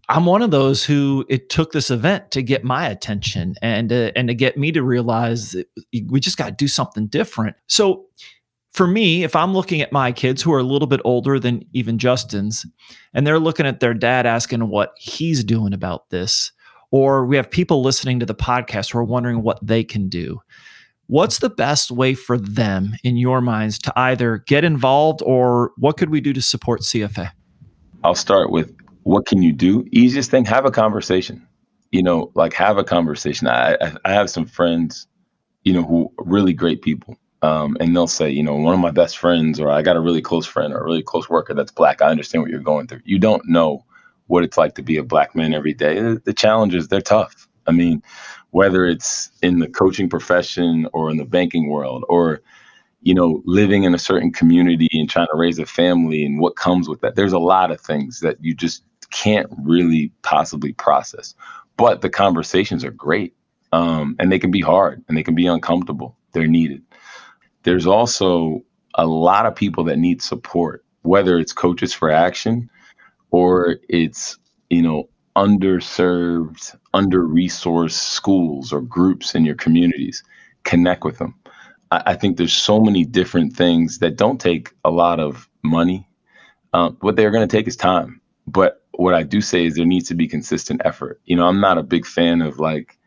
I'm 0.08 0.26
one 0.26 0.42
of 0.42 0.50
those 0.50 0.84
who 0.84 1.24
it 1.28 1.48
took 1.48 1.72
this 1.72 1.90
event 1.90 2.30
to 2.32 2.42
get 2.42 2.64
my 2.64 2.88
attention 2.88 3.54
and 3.62 3.92
uh, 3.92 4.12
and 4.14 4.28
to 4.28 4.34
get 4.34 4.56
me 4.56 4.72
to 4.72 4.82
realize 4.82 5.52
that 5.52 5.68
we 6.08 6.20
just 6.20 6.36
got 6.36 6.46
to 6.46 6.52
do 6.52 6.68
something 6.68 7.06
different. 7.06 7.56
So 7.68 8.06
for 8.72 8.86
me, 8.86 9.24
if 9.24 9.34
I'm 9.34 9.54
looking 9.54 9.80
at 9.80 9.90
my 9.90 10.12
kids 10.12 10.42
who 10.42 10.52
are 10.52 10.58
a 10.58 10.64
little 10.64 10.86
bit 10.86 11.00
older 11.04 11.40
than 11.40 11.64
even 11.72 11.98
Justin's, 11.98 12.66
and 13.14 13.26
they're 13.26 13.38
looking 13.38 13.66
at 13.66 13.80
their 13.80 13.94
dad 13.94 14.26
asking 14.26 14.68
what 14.68 14.92
he's 14.98 15.42
doing 15.42 15.72
about 15.72 16.10
this, 16.10 16.52
or 16.90 17.24
we 17.24 17.36
have 17.36 17.50
people 17.50 17.82
listening 17.82 18.20
to 18.20 18.26
the 18.26 18.34
podcast 18.34 18.92
who 18.92 18.98
are 18.98 19.04
wondering 19.04 19.42
what 19.42 19.58
they 19.66 19.82
can 19.82 20.08
do. 20.08 20.40
What's 21.06 21.38
the 21.38 21.48
best 21.50 21.90
way 21.90 22.14
for 22.14 22.36
them, 22.36 22.96
in 23.02 23.16
your 23.16 23.40
minds, 23.40 23.78
to 23.80 23.92
either 23.96 24.38
get 24.46 24.64
involved 24.64 25.22
or 25.24 25.72
what 25.78 25.96
could 25.96 26.10
we 26.10 26.20
do 26.20 26.32
to 26.32 26.42
support 26.42 26.82
CFA? 26.82 27.30
I'll 28.04 28.14
start 28.14 28.50
with 28.50 28.72
what 29.06 29.24
can 29.24 29.40
you 29.40 29.52
do? 29.52 29.86
Easiest 29.92 30.32
thing, 30.32 30.44
have 30.46 30.66
a 30.66 30.70
conversation. 30.72 31.46
You 31.92 32.02
know, 32.02 32.32
like 32.34 32.52
have 32.54 32.76
a 32.76 32.82
conversation. 32.82 33.46
I 33.46 33.76
I 34.04 34.12
have 34.12 34.28
some 34.28 34.46
friends, 34.46 35.06
you 35.62 35.72
know, 35.72 35.84
who 35.84 36.12
are 36.18 36.24
really 36.24 36.52
great 36.52 36.82
people. 36.82 37.16
Um, 37.40 37.76
and 37.78 37.94
they'll 37.94 38.08
say, 38.08 38.30
you 38.30 38.42
know, 38.42 38.56
one 38.56 38.74
of 38.74 38.80
my 38.80 38.90
best 38.90 39.18
friends, 39.18 39.60
or 39.60 39.70
I 39.70 39.82
got 39.82 39.94
a 39.96 40.00
really 40.00 40.22
close 40.22 40.44
friend 40.44 40.72
or 40.72 40.78
a 40.78 40.84
really 40.84 41.04
close 41.04 41.30
worker 41.30 41.54
that's 41.54 41.70
black. 41.70 42.02
I 42.02 42.08
understand 42.08 42.42
what 42.42 42.50
you're 42.50 42.58
going 42.58 42.88
through. 42.88 43.02
You 43.04 43.20
don't 43.20 43.48
know 43.48 43.84
what 44.26 44.42
it's 44.42 44.58
like 44.58 44.74
to 44.74 44.82
be 44.82 44.96
a 44.96 45.04
black 45.04 45.36
man 45.36 45.54
every 45.54 45.72
day. 45.74 46.00
The, 46.00 46.20
the 46.24 46.32
challenges, 46.32 46.88
they're 46.88 47.00
tough. 47.00 47.46
I 47.68 47.70
mean, 47.70 48.02
whether 48.50 48.86
it's 48.86 49.30
in 49.40 49.60
the 49.60 49.68
coaching 49.68 50.08
profession 50.08 50.88
or 50.92 51.10
in 51.10 51.16
the 51.16 51.24
banking 51.24 51.68
world 51.68 52.04
or 52.08 52.40
you 53.02 53.14
know, 53.14 53.40
living 53.44 53.84
in 53.84 53.94
a 53.94 53.98
certain 53.98 54.32
community 54.32 54.88
and 54.94 55.08
trying 55.08 55.28
to 55.30 55.36
raise 55.36 55.60
a 55.60 55.66
family 55.66 56.24
and 56.24 56.40
what 56.40 56.56
comes 56.56 56.88
with 56.88 57.00
that. 57.02 57.14
There's 57.14 57.32
a 57.32 57.38
lot 57.38 57.70
of 57.70 57.80
things 57.80 58.18
that 58.18 58.36
you 58.40 58.52
just 58.52 58.82
can't 59.10 59.48
really 59.62 60.12
possibly 60.22 60.72
process. 60.72 61.34
But 61.76 62.00
the 62.00 62.10
conversations 62.10 62.84
are 62.84 62.90
great. 62.90 63.34
Um, 63.72 64.16
and 64.18 64.30
they 64.30 64.38
can 64.38 64.50
be 64.50 64.60
hard 64.60 65.04
and 65.08 65.18
they 65.18 65.22
can 65.22 65.34
be 65.34 65.46
uncomfortable. 65.46 66.16
They're 66.32 66.46
needed. 66.46 66.82
There's 67.64 67.86
also 67.86 68.64
a 68.94 69.06
lot 69.06 69.44
of 69.44 69.54
people 69.54 69.84
that 69.84 69.98
need 69.98 70.22
support, 70.22 70.84
whether 71.02 71.38
it's 71.38 71.52
coaches 71.52 71.92
for 71.92 72.10
action 72.10 72.70
or 73.30 73.78
it's, 73.88 74.38
you 74.70 74.82
know, 74.82 75.08
underserved, 75.36 76.74
under 76.94 77.26
resourced 77.26 77.92
schools 77.92 78.72
or 78.72 78.80
groups 78.80 79.34
in 79.34 79.44
your 79.44 79.56
communities. 79.56 80.22
Connect 80.64 81.04
with 81.04 81.18
them. 81.18 81.34
I, 81.90 82.02
I, 82.06 82.14
think 82.14 82.36
there's 82.36 82.54
so 82.54 82.80
many 82.80 83.04
different 83.04 83.54
things 83.54 83.98
that 83.98 84.16
don't 84.16 84.40
take 84.40 84.72
a 84.84 84.90
lot 84.90 85.20
of 85.20 85.48
money. 85.62 86.08
Um, 86.72 86.96
what 87.00 87.16
they're 87.16 87.30
going 87.30 87.46
to 87.46 87.56
take 87.56 87.68
is 87.68 87.76
time. 87.76 88.20
But 88.46 88.82
what 88.98 89.14
I 89.14 89.22
do 89.22 89.40
say 89.40 89.66
is 89.66 89.74
there 89.74 89.84
needs 89.84 90.08
to 90.08 90.14
be 90.14 90.28
consistent 90.28 90.82
effort. 90.84 91.20
You 91.24 91.36
know, 91.36 91.46
I'm 91.46 91.60
not 91.60 91.78
a 91.78 91.82
big 91.82 92.06
fan 92.06 92.42
of 92.42 92.58
like, 92.58 92.98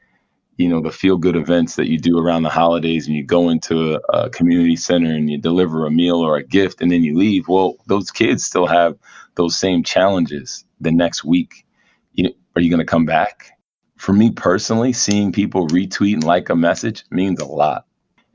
you 0.58 0.67
know, 0.67 0.82
the 0.82 0.91
feel 0.91 1.17
good 1.17 1.36
events 1.36 1.75
that 1.75 1.89
you 1.89 1.97
do 1.97 2.17
around 2.17 2.43
the 2.43 2.49
holidays 2.49 3.08
and 3.08 3.15
you 3.15 3.23
go 3.23 3.49
into 3.49 3.95
a, 3.95 3.99
a, 4.13 4.30
community 4.30 4.75
center 4.75 5.10
and 5.10 5.30
you 5.30 5.38
deliver 5.38 5.86
a 5.86 5.91
meal 5.91 6.17
or 6.17 6.36
a 6.36 6.43
gift 6.43 6.82
and 6.82 6.91
then 6.91 7.04
you 7.04 7.17
leave. 7.17 7.47
Well, 7.47 7.75
those 7.88 8.12
kids 8.12 8.43
still 8.43 8.67
have 8.67 8.97
those 9.36 9.58
same 9.58 9.84
challenges 9.84 10.65
the 10.82 10.91
next 10.91 11.23
week. 11.23 11.65
You 12.13 12.25
know, 12.25 12.32
are 12.56 12.62
you 12.62 12.69
going 12.69 12.80
to 12.80 12.86
come 12.86 13.06
back? 13.06 13.52
For 13.97 14.13
me 14.13 14.32
personally, 14.32 14.93
seeing 14.93 15.32
people 15.32 15.67
retweet 15.67 16.15
and 16.15 16.23
like 16.23 16.49
a 16.49 16.56
message 16.56 17.04
means 17.10 17.39
a 17.39 17.45
lot. 17.45 17.86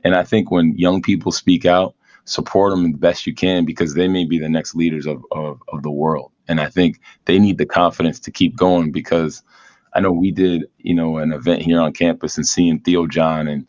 And 0.03 0.15
I 0.15 0.23
think 0.23 0.51
when 0.51 0.77
young 0.77 1.01
people 1.01 1.31
speak 1.31 1.65
out, 1.65 1.95
support 2.25 2.71
them 2.71 2.91
the 2.91 2.97
best 2.97 3.25
you 3.27 3.33
can 3.33 3.65
because 3.65 3.93
they 3.93 4.07
may 4.07 4.25
be 4.25 4.39
the 4.39 4.49
next 4.49 4.75
leaders 4.75 5.05
of, 5.05 5.23
of, 5.31 5.61
of 5.71 5.83
the 5.83 5.91
world. 5.91 6.31
And 6.47 6.59
I 6.59 6.69
think 6.69 6.99
they 7.25 7.39
need 7.39 7.57
the 7.57 7.65
confidence 7.65 8.19
to 8.21 8.31
keep 8.31 8.55
going 8.55 8.91
because 8.91 9.41
I 9.93 9.99
know 9.99 10.11
we 10.11 10.31
did, 10.31 10.65
you 10.77 10.93
know, 10.93 11.17
an 11.17 11.31
event 11.31 11.61
here 11.61 11.79
on 11.79 11.93
campus 11.93 12.37
and 12.37 12.47
seeing 12.47 12.79
Theo 12.79 13.07
John 13.07 13.47
and 13.47 13.65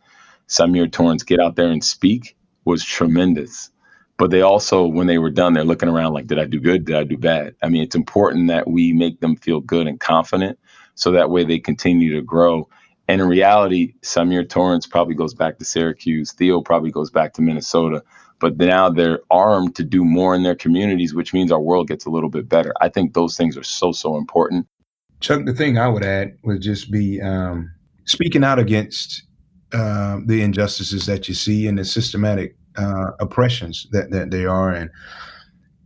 Symir 0.48 0.90
Torrence 0.90 1.22
get 1.22 1.40
out 1.40 1.56
there 1.56 1.68
and 1.68 1.82
speak 1.82 2.36
was 2.64 2.84
tremendous. 2.84 3.70
But 4.18 4.30
they 4.30 4.42
also, 4.42 4.86
when 4.86 5.06
they 5.06 5.18
were 5.18 5.30
done, 5.30 5.52
they're 5.52 5.64
looking 5.64 5.88
around 5.88 6.14
like, 6.14 6.26
did 6.26 6.38
I 6.38 6.46
do 6.46 6.58
good? 6.58 6.84
Did 6.84 6.96
I 6.96 7.04
do 7.04 7.18
bad? 7.18 7.54
I 7.62 7.68
mean, 7.68 7.82
it's 7.82 7.94
important 7.94 8.48
that 8.48 8.68
we 8.68 8.92
make 8.92 9.20
them 9.20 9.36
feel 9.36 9.60
good 9.60 9.86
and 9.86 10.00
confident 10.00 10.58
so 10.94 11.10
that 11.12 11.30
way 11.30 11.44
they 11.44 11.58
continue 11.58 12.14
to 12.14 12.22
grow. 12.22 12.68
And 13.08 13.20
in 13.20 13.28
reality, 13.28 13.94
Symir 14.02 14.48
Torrence 14.48 14.86
probably 14.86 15.14
goes 15.14 15.34
back 15.34 15.58
to 15.58 15.64
Syracuse. 15.64 16.32
Theo 16.32 16.60
probably 16.60 16.90
goes 16.90 17.10
back 17.10 17.34
to 17.34 17.42
Minnesota 17.42 18.02
but 18.40 18.56
now 18.56 18.90
they're 18.90 19.20
armed 19.30 19.74
to 19.76 19.84
do 19.84 20.04
more 20.04 20.34
in 20.34 20.42
their 20.42 20.54
communities, 20.54 21.14
which 21.14 21.32
means 21.32 21.50
our 21.50 21.60
world 21.60 21.88
gets 21.88 22.04
a 22.06 22.10
little 22.10 22.28
bit 22.28 22.48
better. 22.48 22.74
I 22.80 22.88
think 22.88 23.14
those 23.14 23.36
things 23.36 23.56
are 23.56 23.62
so, 23.62 23.92
so 23.92 24.16
important. 24.16 24.66
Chuck, 25.20 25.44
the 25.46 25.54
thing 25.54 25.78
I 25.78 25.88
would 25.88 26.04
add 26.04 26.36
would 26.44 26.60
just 26.60 26.90
be 26.90 27.20
um, 27.22 27.70
speaking 28.04 28.44
out 28.44 28.58
against 28.58 29.22
uh, 29.72 30.18
the 30.26 30.42
injustices 30.42 31.06
that 31.06 31.28
you 31.28 31.34
see 31.34 31.66
and 31.66 31.78
the 31.78 31.84
systematic 31.84 32.56
uh, 32.76 33.12
oppressions 33.20 33.86
that, 33.92 34.10
that 34.10 34.30
they 34.30 34.44
are, 34.44 34.70
and 34.70 34.90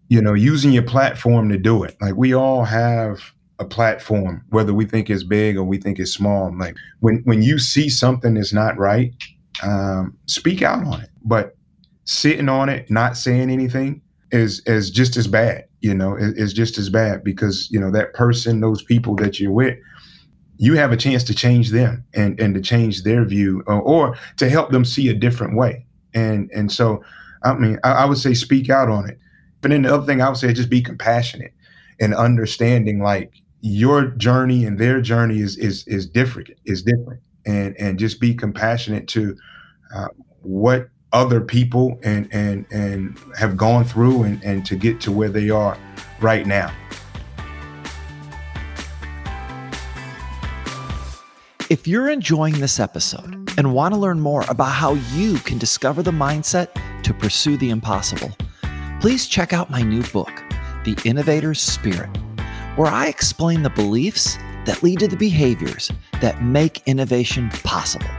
you 0.09 0.21
know, 0.21 0.35
using 0.35 0.73
your 0.73 0.83
platform 0.83 1.49
to 1.51 1.57
do 1.57 1.85
it. 1.85 1.97
Like 2.01 2.17
we 2.17 2.35
all 2.35 2.65
have 2.65 3.21
a 3.61 3.65
platform, 3.65 4.45
whether 4.49 4.75
we 4.75 4.85
think 4.85 5.09
it's 5.09 5.23
big 5.23 5.57
or 5.57 5.63
we 5.63 5.79
think 5.79 6.01
it's 6.01 6.13
small. 6.13 6.53
Like 6.59 6.75
when 6.99 7.23
when 7.25 7.43
you 7.43 7.59
see 7.59 7.89
something 7.89 8.35
that's 8.35 8.53
not 8.53 8.77
right, 8.77 9.15
um, 9.63 10.17
speak 10.27 10.63
out 10.63 10.85
on 10.85 11.03
it. 11.03 11.11
But 11.25 11.55
sitting 12.11 12.49
on 12.49 12.69
it, 12.69 12.91
not 12.91 13.17
saying 13.17 13.51
anything 13.51 14.03
is 14.33 14.61
is 14.67 14.91
just 14.91 15.17
as 15.17 15.29
bad. 15.29 15.67
You 15.81 15.95
know, 15.95 16.17
It's 16.19 16.53
just 16.53 16.77
as 16.77 16.91
bad 16.91 17.23
because 17.23 17.71
you 17.71 17.79
know 17.79 17.93
that 17.93 18.15
person, 18.15 18.61
those 18.61 18.83
people 18.83 19.15
that 19.17 19.39
you're 19.39 19.53
with, 19.53 19.79
you 20.59 20.75
have 20.75 20.91
a 20.91 20.97
chance 20.97 21.23
to 21.25 21.35
change 21.35 21.71
them 21.71 22.05
and 22.13 22.39
and 22.41 22.53
to 22.55 22.61
change 22.61 23.05
their 23.05 23.25
view 23.25 23.63
or, 23.67 23.81
or 23.81 24.19
to 24.39 24.51
help 24.51 24.73
them 24.73 24.85
see 24.85 25.09
a 25.09 25.15
different 25.15 25.57
way. 25.57 25.87
And 26.13 26.51
and 26.53 26.73
so, 26.73 27.03
I 27.45 27.55
mean, 27.55 27.79
I, 27.85 27.93
I 27.93 28.05
would 28.07 28.19
say 28.19 28.35
speak 28.35 28.69
out 28.71 28.89
on 28.91 29.09
it. 29.09 29.19
But 29.61 29.71
then 29.71 29.83
the 29.83 29.95
other 29.95 30.05
thing 30.05 30.21
I 30.21 30.29
would 30.29 30.39
say 30.39 30.49
is 30.49 30.55
just 30.55 30.71
be 30.71 30.83
compassionate 30.83 31.53
and 32.01 32.13
understanding 32.13 33.01
like 33.01 33.35
your 33.61 34.07
journey 34.07 34.65
and 34.65 34.79
their 34.81 35.01
journey 35.01 35.39
is 35.39 35.57
is 35.59 35.87
is 35.87 36.07
different 36.07 36.51
is 36.65 36.83
different 36.83 37.23
and 37.47 37.77
and 37.79 38.01
just 38.01 38.21
be 38.21 38.35
compassionate 38.35 39.07
to 39.09 39.37
uh, 39.95 40.09
what 40.43 40.89
other 41.13 41.41
people 41.41 41.99
and 42.03 42.29
and 42.33 42.67
and 42.71 43.19
have 43.39 43.57
gone 43.57 43.85
through 43.85 44.23
and, 44.23 44.43
and 44.45 44.65
to 44.67 44.77
get 44.77 45.01
to 45.01 45.13
where 45.13 45.29
they 45.29 45.51
are 45.51 45.77
right 46.21 46.47
now. 46.47 46.73
If 51.69 51.87
you're 51.87 52.11
enjoying 52.11 52.59
this 52.59 52.81
episode 52.81 53.53
and 53.57 53.73
want 53.75 53.95
to 53.95 54.01
learn 54.01 54.19
more 54.19 54.45
about 54.49 54.73
how 54.73 54.95
you 55.15 55.39
can 55.39 55.57
discover 55.57 56.03
the 56.03 56.11
mindset 56.11 56.69
to 57.05 57.15
pursue 57.15 57.57
the 57.57 57.71
impossible, 57.71 58.33
please 59.01 59.29
check 59.29 59.53
out 59.53 59.71
my 59.71 59.83
new 59.83 60.03
book, 60.05 60.33
The 60.85 60.97
Innovator's 61.05 61.61
Spirit, 61.61 62.11
where 62.75 62.91
I 62.91 63.07
explain 63.07 63.63
the 63.63 63.71
beliefs 63.71 64.37
that 64.65 64.83
lead 64.83 64.99
to 64.99 65.07
the 65.07 65.17
behaviors 65.17 65.93
that 66.21 66.43
make 66.43 66.83
innovation 66.87 67.51
possible. 67.51 68.11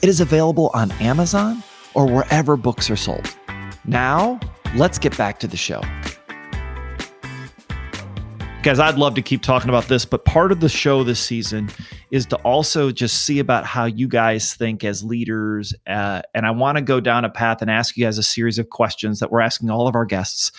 It 0.00 0.08
is 0.08 0.20
available 0.20 0.70
on 0.72 0.92
Amazon 0.92 1.62
or 1.94 2.06
wherever 2.06 2.56
books 2.56 2.90
are 2.90 2.96
sold. 2.96 3.34
Now, 3.84 4.38
let's 4.74 4.98
get 4.98 5.16
back 5.16 5.38
to 5.40 5.46
the 5.46 5.56
show. 5.56 5.82
Guys, 8.62 8.78
I'd 8.78 8.96
love 8.96 9.14
to 9.14 9.22
keep 9.22 9.42
talking 9.42 9.68
about 9.68 9.88
this, 9.88 10.04
but 10.04 10.24
part 10.24 10.52
of 10.52 10.60
the 10.60 10.68
show 10.68 11.02
this 11.02 11.18
season 11.18 11.68
is 12.12 12.26
to 12.26 12.36
also 12.44 12.92
just 12.92 13.24
see 13.24 13.40
about 13.40 13.64
how 13.64 13.86
you 13.86 14.06
guys 14.06 14.54
think 14.54 14.84
as 14.84 15.02
leaders. 15.02 15.74
Uh, 15.84 16.22
and 16.32 16.46
I 16.46 16.52
want 16.52 16.78
to 16.78 16.82
go 16.82 17.00
down 17.00 17.24
a 17.24 17.28
path 17.28 17.60
and 17.60 17.68
ask 17.68 17.96
you 17.96 18.04
guys 18.04 18.18
a 18.18 18.22
series 18.22 18.60
of 18.60 18.70
questions 18.70 19.18
that 19.18 19.32
we're 19.32 19.40
asking 19.40 19.70
all 19.70 19.88
of 19.88 19.96
our 19.96 20.04
guests 20.04 20.52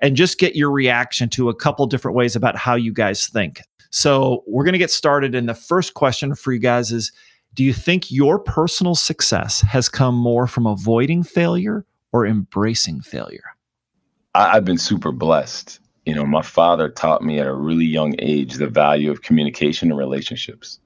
and 0.00 0.14
just 0.14 0.38
get 0.38 0.54
your 0.54 0.70
reaction 0.70 1.28
to 1.30 1.48
a 1.48 1.54
couple 1.54 1.84
different 1.86 2.16
ways 2.16 2.36
about 2.36 2.54
how 2.54 2.76
you 2.76 2.92
guys 2.92 3.26
think. 3.26 3.60
So 3.90 4.44
we're 4.46 4.64
going 4.64 4.74
to 4.74 4.78
get 4.78 4.92
started. 4.92 5.34
And 5.34 5.48
the 5.48 5.54
first 5.54 5.94
question 5.94 6.36
for 6.36 6.52
you 6.52 6.60
guys 6.60 6.92
is 6.92 7.10
Do 7.58 7.64
you 7.64 7.72
think 7.72 8.12
your 8.12 8.38
personal 8.38 8.94
success 8.94 9.62
has 9.62 9.88
come 9.88 10.14
more 10.14 10.46
from 10.46 10.64
avoiding 10.64 11.24
failure 11.24 11.84
or 12.12 12.24
embracing 12.24 13.00
failure? 13.00 13.42
I, 14.36 14.54
have 14.54 14.64
been 14.64 14.78
super 14.78 15.10
blessed. 15.10 15.80
You 16.06 16.14
know, 16.14 16.24
my 16.24 16.42
father 16.42 16.88
taught 16.88 17.22
me 17.22 17.40
at 17.40 17.48
a 17.48 17.52
really 17.52 17.84
young 17.84 18.14
age 18.20 18.54
the 18.54 18.68
value 18.68 19.10
of 19.10 19.22
communication 19.22 19.90
and 19.90 19.98
relationships. 19.98 20.78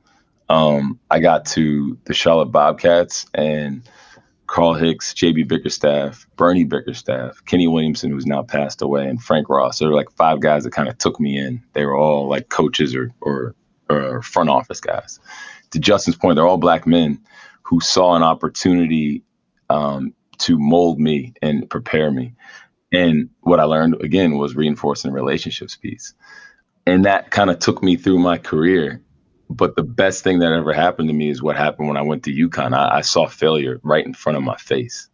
Um, 0.48 0.98
I 1.10 1.20
got 1.20 1.44
to 1.48 1.98
the 2.04 2.14
Charlotte 2.14 2.52
Bobcats 2.52 3.26
and 3.34 3.82
Carl 4.46 4.72
Hicks, 4.72 5.12
JB 5.12 5.48
Bickerstaff, 5.48 6.26
Bernie 6.36 6.64
Bickerstaff, 6.64 7.44
Kenny 7.44 7.66
Williamson, 7.66 8.10
who's 8.10 8.24
now 8.24 8.44
passed 8.44 8.80
away, 8.80 9.06
and 9.06 9.22
Frank 9.22 9.50
Ross. 9.50 9.78
There 9.78 9.90
were 9.90 9.94
like 9.94 10.10
five 10.12 10.40
guys 10.40 10.64
that 10.64 10.72
kind 10.72 10.88
of 10.88 10.96
took 10.96 11.20
me 11.20 11.36
in. 11.36 11.62
They 11.74 11.84
were 11.84 11.98
all 11.98 12.30
like 12.30 12.48
coaches 12.48 12.94
or, 12.94 13.12
or, 13.20 13.54
or 13.90 14.22
front 14.22 14.48
office 14.48 14.80
guys. 14.80 15.20
To 15.72 15.80
Justin's 15.80 16.16
point, 16.16 16.36
they're 16.36 16.46
all 16.46 16.58
black 16.58 16.86
men 16.86 17.20
who 17.62 17.80
saw 17.80 18.14
an 18.14 18.22
opportunity 18.22 19.22
um, 19.70 20.14
to 20.38 20.58
mold 20.58 21.00
me 21.00 21.34
and 21.42 21.68
prepare 21.68 22.10
me. 22.10 22.34
And 22.92 23.30
what 23.40 23.60
I 23.60 23.64
learned 23.64 24.02
again 24.02 24.38
was 24.38 24.54
reinforcing 24.54 25.12
relationships 25.12 25.76
piece. 25.76 26.14
And 26.86 27.04
that 27.04 27.30
kind 27.30 27.50
of 27.50 27.58
took 27.58 27.82
me 27.82 27.96
through 27.96 28.18
my 28.18 28.38
career 28.38 29.02
but 29.52 29.76
the 29.76 29.82
best 29.82 30.24
thing 30.24 30.38
that 30.38 30.52
ever 30.52 30.72
happened 30.72 31.08
to 31.08 31.14
me 31.14 31.28
is 31.28 31.42
what 31.42 31.56
happened 31.56 31.88
when 31.88 31.96
I 31.96 32.02
went 32.02 32.24
to 32.24 32.32
UConn. 32.32 32.74
I, 32.74 32.98
I 32.98 33.00
saw 33.02 33.26
failure 33.26 33.80
right 33.82 34.04
in 34.04 34.14
front 34.14 34.38
of 34.38 34.44
my 34.44 34.56
face, 34.56 35.08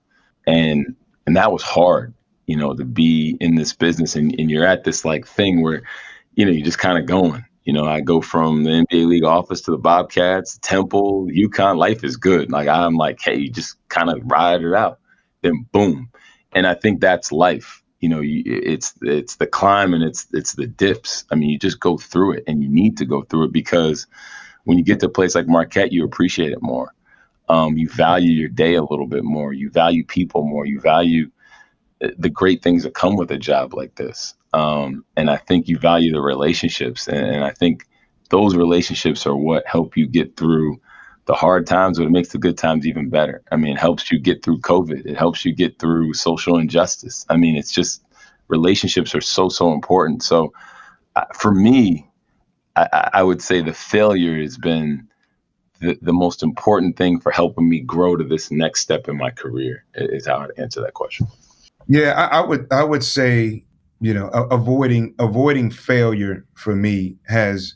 and 0.46 0.94
and 1.26 1.36
that 1.36 1.52
was 1.52 1.62
hard, 1.62 2.14
you 2.46 2.56
know, 2.56 2.74
to 2.74 2.84
be 2.84 3.36
in 3.40 3.56
this 3.56 3.72
business 3.74 4.16
and, 4.16 4.34
and 4.38 4.50
you're 4.50 4.64
at 4.64 4.84
this 4.84 5.04
like 5.04 5.26
thing 5.26 5.60
where, 5.60 5.82
you 6.34 6.44
know, 6.46 6.50
you're 6.50 6.64
just 6.64 6.78
kind 6.78 6.98
of 6.98 7.06
going. 7.06 7.44
You 7.68 7.74
know, 7.74 7.84
I 7.84 8.00
go 8.00 8.22
from 8.22 8.64
the 8.64 8.70
NBA 8.70 9.06
league 9.06 9.24
office 9.24 9.60
to 9.60 9.70
the 9.72 9.76
Bobcats, 9.76 10.58
Temple, 10.62 11.26
UConn. 11.26 11.76
Life 11.76 12.02
is 12.02 12.16
good. 12.16 12.50
Like 12.50 12.66
I'm 12.66 12.94
like, 12.94 13.20
hey, 13.20 13.36
you 13.36 13.50
just 13.50 13.76
kind 13.90 14.08
of 14.08 14.22
ride 14.24 14.62
it 14.62 14.72
out. 14.72 15.00
Then 15.42 15.66
boom, 15.70 16.08
and 16.52 16.66
I 16.66 16.72
think 16.72 17.02
that's 17.02 17.30
life. 17.30 17.82
You 18.00 18.08
know 18.08 18.22
it's 18.24 18.94
it's 19.02 19.36
the 19.36 19.46
climb 19.46 19.92
and 19.92 20.02
it's 20.02 20.26
it's 20.32 20.54
the 20.54 20.66
dips. 20.66 21.26
I 21.30 21.34
mean 21.34 21.50
you 21.50 21.58
just 21.58 21.78
go 21.78 21.98
through 21.98 22.36
it 22.38 22.44
and 22.46 22.62
you 22.62 22.70
need 22.70 22.96
to 22.96 23.04
go 23.04 23.20
through 23.20 23.44
it 23.44 23.52
because 23.52 24.06
when 24.64 24.78
you 24.78 24.84
get 24.84 25.00
to 25.00 25.06
a 25.06 25.10
place 25.10 25.34
like 25.34 25.46
marquette 25.46 25.92
you 25.92 26.06
appreciate 26.06 26.52
it 26.52 26.62
more. 26.62 26.94
Um, 27.50 27.76
you 27.76 27.90
value 27.90 28.32
your 28.32 28.48
day 28.48 28.76
a 28.76 28.82
little 28.82 29.06
bit 29.06 29.24
more. 29.24 29.52
You 29.52 29.68
value 29.68 30.06
people 30.06 30.42
more. 30.42 30.64
You 30.64 30.80
value 30.80 31.30
uh, 32.02 32.08
the 32.16 32.30
great 32.30 32.62
things 32.62 32.84
that 32.84 32.94
come 32.94 33.16
with 33.16 33.30
a 33.30 33.36
job 33.36 33.74
like 33.74 33.94
this 33.94 34.34
um, 34.52 35.04
and 35.16 35.30
i 35.30 35.36
think 35.36 35.68
you 35.68 35.78
value 35.78 36.12
the 36.12 36.20
relationships 36.20 37.08
and, 37.08 37.26
and 37.26 37.44
i 37.44 37.50
think 37.50 37.86
those 38.30 38.54
relationships 38.54 39.26
are 39.26 39.36
what 39.36 39.66
help 39.66 39.96
you 39.96 40.06
get 40.06 40.36
through 40.36 40.80
the 41.28 41.34
hard 41.34 41.66
times, 41.66 41.98
but 41.98 42.06
it 42.06 42.10
makes 42.10 42.30
the 42.30 42.38
good 42.38 42.56
times 42.56 42.86
even 42.86 43.10
better. 43.10 43.42
I 43.52 43.56
mean, 43.56 43.76
it 43.76 43.78
helps 43.78 44.10
you 44.10 44.18
get 44.18 44.42
through 44.42 44.60
COVID. 44.60 45.04
It 45.04 45.16
helps 45.16 45.44
you 45.44 45.54
get 45.54 45.78
through 45.78 46.14
social 46.14 46.56
injustice. 46.56 47.26
I 47.28 47.36
mean, 47.36 47.54
it's 47.54 47.70
just 47.70 48.02
relationships 48.48 49.14
are 49.14 49.20
so 49.20 49.50
so 49.50 49.74
important. 49.74 50.22
So, 50.22 50.54
uh, 51.16 51.26
for 51.34 51.52
me, 51.52 52.08
I, 52.76 53.10
I, 53.12 53.22
would 53.22 53.42
say 53.42 53.60
the 53.60 53.74
failure 53.74 54.40
has 54.40 54.56
been 54.56 55.06
the, 55.80 55.98
the 56.00 56.14
most 56.14 56.42
important 56.42 56.96
thing 56.96 57.20
for 57.20 57.30
helping 57.30 57.68
me 57.68 57.80
grow 57.80 58.16
to 58.16 58.24
this 58.24 58.50
next 58.50 58.80
step 58.80 59.06
in 59.06 59.18
my 59.18 59.30
career. 59.30 59.84
Is 59.94 60.26
how 60.26 60.38
I'd 60.38 60.58
answer 60.58 60.80
that 60.80 60.94
question. 60.94 61.26
Yeah, 61.88 62.12
I, 62.12 62.38
I 62.38 62.40
would 62.40 62.68
I 62.70 62.84
would 62.84 63.04
say 63.04 63.64
you 64.00 64.14
know 64.14 64.28
avoiding 64.28 65.14
avoiding 65.18 65.70
failure 65.70 66.46
for 66.54 66.76
me 66.76 67.16
has 67.26 67.74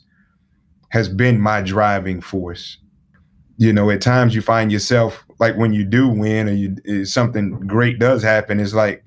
has 0.89 1.09
been 1.09 1.39
my 1.39 1.61
driving 1.61 2.21
force 2.21 2.77
you 3.57 3.71
know, 3.71 3.89
at 3.89 4.01
times 4.01 4.33
you 4.33 4.41
find 4.41 4.71
yourself 4.71 5.25
like 5.39 5.55
when 5.55 5.73
you 5.73 5.83
do 5.83 6.07
win 6.07 6.49
or 6.49 6.53
you 6.53 6.75
eh, 6.87 7.05
something 7.05 7.51
great 7.67 7.99
does 7.99 8.23
happen, 8.23 8.59
it's 8.59 8.73
like, 8.73 9.03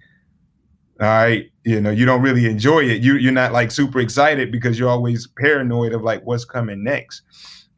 all 1.00 1.06
right, 1.06 1.50
you 1.64 1.80
know, 1.80 1.90
you 1.90 2.06
don't 2.06 2.22
really 2.22 2.46
enjoy 2.46 2.80
it. 2.80 3.02
You 3.02 3.16
you're 3.16 3.32
not 3.32 3.52
like 3.52 3.70
super 3.70 4.00
excited 4.00 4.52
because 4.52 4.78
you're 4.78 4.88
always 4.88 5.26
paranoid 5.26 5.92
of 5.92 6.02
like 6.02 6.22
what's 6.24 6.44
coming 6.44 6.82
next. 6.82 7.22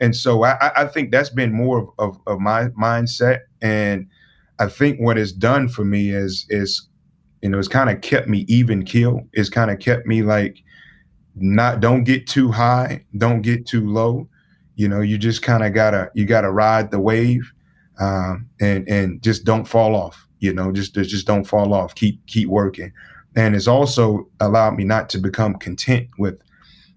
And 0.01 0.15
so 0.15 0.45
I, 0.45 0.83
I 0.83 0.87
think 0.87 1.11
that's 1.11 1.31
been 1.31 1.53
more 1.53 1.81
of, 1.81 1.89
of, 1.99 2.21
of 2.29 2.39
my 2.39 2.69
mindset. 2.69 3.41
And 3.61 4.07
I 4.61 4.69
think 4.69 5.01
what 5.01 5.19
it's 5.19 5.33
done 5.33 5.69
for 5.69 5.85
me 5.85 6.11
is 6.11 6.47
is 6.49 6.87
you 7.43 7.49
know, 7.49 7.59
it's 7.59 7.69
kind 7.69 7.91
of 7.91 8.01
kept 8.01 8.29
me 8.29 8.45
even 8.49 8.85
keel. 8.85 9.23
It's 9.33 9.49
kind 9.49 9.71
of 9.71 9.79
kept 9.79 10.07
me 10.07 10.23
like 10.23 10.63
not 11.37 11.81
don't 11.81 12.05
get 12.05 12.27
too 12.27 12.51
high, 12.51 13.05
don't 13.17 13.43
get 13.43 13.67
too 13.67 13.89
low 13.89 14.29
you 14.79 14.89
know, 14.89 15.01
you 15.01 15.19
just 15.19 15.43
kind 15.43 15.65
of 15.65 15.75
gotta 15.75 16.09
you 16.15 16.25
gotta 16.25 16.53
ride 16.53 16.93
the 16.93 17.01
wave, 17.01 17.53
um, 17.99 18.49
and 18.61 18.89
and 18.89 19.21
just 19.21 19.45
don't 19.45 19.67
fall 19.67 19.97
off. 19.97 20.29
You 20.39 20.55
know, 20.55 20.71
just 20.71 20.95
just 20.95 21.27
don't 21.27 21.43
fall 21.43 21.75
off. 21.75 21.97
Keep 21.97 22.25
keep 22.29 22.49
working, 22.49 22.93
and 23.35 23.57
it's 23.57 23.67
also 23.67 24.29
allowed 24.39 24.77
me 24.77 24.85
not 24.85 25.09
to 25.11 25.19
become 25.19 25.57
content 25.57 26.07
with 26.17 26.41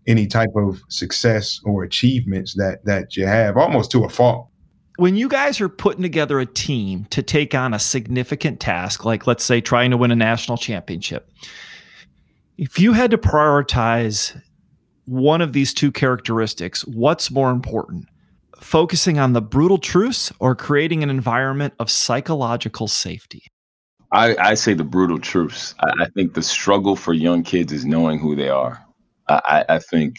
any 0.06 0.28
type 0.28 0.52
of 0.56 0.80
success 0.90 1.60
or 1.66 1.84
achievements 1.84 2.54
that 2.54 2.86
that 2.86 3.18
you 3.18 3.26
have, 3.26 3.58
almost 3.58 3.90
to 3.92 4.04
a 4.04 4.10
fault. 4.10 4.48
When 4.98 5.16
you 5.16 5.28
guys 5.28 5.62
are 5.62 5.70
putting 5.70 6.02
together 6.02 6.40
a 6.40 6.46
team 6.46 7.06
to 7.12 7.24
take 7.24 7.56
on 7.56 7.74
a 7.74 7.80
significant 7.80 8.60
task, 8.60 9.06
like 9.06 9.26
let's 9.26 9.44
say 9.44 9.62
trying 9.62 9.92
to 9.92 9.98
win 9.98 10.12
a 10.12 10.16
national 10.16 10.58
championship, 10.58 11.32
if 12.58 12.78
you 12.80 12.94
had 12.94 13.12
to 13.12 13.18
prioritize 13.18 14.40
one 15.06 15.42
of 15.42 15.54
these 15.54 15.74
two 15.74 15.92
characteristics, 15.92 16.86
what's 16.86 17.32
more 17.32 17.52
important? 17.52 18.06
Focusing 18.60 19.18
on 19.18 19.34
the 19.34 19.42
brutal 19.42 19.78
truths 19.78 20.32
or 20.40 20.56
creating 20.56 21.02
an 21.02 21.10
environment 21.10 21.74
of 21.80 21.90
psychological 21.90 22.88
safety? 22.88 23.44
I, 24.12 24.36
I 24.38 24.54
say 24.54 24.74
the 24.74 24.84
brutal 24.84 25.18
truths. 25.18 25.74
I, 25.80 26.04
I, 26.04 26.06
think 26.10 26.34
the 26.34 26.44
struggle 26.44 26.96
for 26.96 27.14
young 27.14 27.44
kids 27.44 27.72
is 27.72 27.86
knowing 27.86 28.20
who 28.20 28.36
they 28.36 28.50
are. 28.50 28.86
I, 29.30 29.66
I 29.70 29.80
think, 29.80 30.18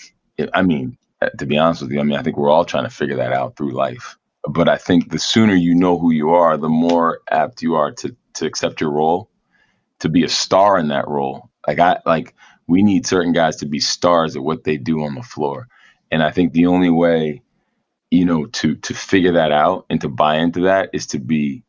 I 0.54 0.62
mean, 0.62 0.96
to 1.38 1.46
be 1.46 1.58
honest 1.58 1.82
with 1.82 1.92
you, 1.92 2.00
I 2.00 2.02
mean, 2.02 2.18
I 2.18 2.22
think 2.22 2.36
we're 2.36 2.50
all 2.50 2.64
trying 2.64 2.84
to 2.84 2.90
figure 2.90 3.16
that 3.16 3.32
out 3.32 3.56
through 3.56 3.72
life. 3.72 4.16
But 4.48 4.68
I 4.68 4.76
think 4.76 5.10
the 5.10 5.18
sooner 5.18 5.54
you 5.54 5.74
know 5.74 5.98
who 5.98 6.12
you 6.12 6.30
are, 6.30 6.56
the 6.56 6.68
more 6.68 7.20
apt 7.30 7.62
you 7.62 7.74
are 7.74 7.92
to 7.92 8.14
to 8.34 8.46
accept 8.46 8.80
your 8.80 8.90
role, 8.90 9.30
to 10.00 10.08
be 10.08 10.24
a 10.24 10.28
star 10.28 10.78
in 10.78 10.88
that 10.88 11.08
role. 11.08 11.50
Like 11.66 11.78
I 11.78 12.00
like 12.06 12.34
we 12.66 12.82
need 12.82 13.06
certain 13.06 13.32
guys 13.32 13.56
to 13.56 13.66
be 13.66 13.78
stars 13.78 14.36
at 14.36 14.42
what 14.42 14.64
they 14.64 14.76
do 14.76 15.02
on 15.02 15.14
the 15.14 15.22
floor. 15.22 15.68
And 16.10 16.22
I 16.22 16.30
think 16.30 16.52
the 16.52 16.66
only 16.66 16.90
way, 16.90 17.42
you 18.10 18.24
know, 18.24 18.46
to 18.46 18.74
to 18.76 18.94
figure 18.94 19.32
that 19.32 19.52
out 19.52 19.86
and 19.90 20.00
to 20.00 20.08
buy 20.08 20.36
into 20.36 20.60
that 20.62 20.90
is 20.92 21.06
to 21.08 21.18
be 21.18 21.62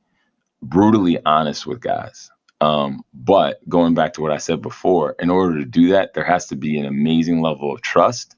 brutally 0.64 1.24
honest 1.26 1.68
with 1.68 1.82
guys. 1.82 2.32
Um, 2.62 3.04
but 3.14 3.60
going 3.68 3.94
back 3.94 4.14
to 4.14 4.22
what 4.22 4.32
I 4.32 4.38
said 4.38 4.62
before, 4.62 5.16
in 5.20 5.30
order 5.30 5.60
to 5.60 5.66
do 5.66 5.90
that, 5.90 6.14
there 6.14 6.24
has 6.24 6.48
to 6.48 6.56
be 6.56 6.80
an 6.80 6.86
amazing 6.86 7.42
level 7.42 7.74
of 7.74 7.82
trust. 7.82 8.38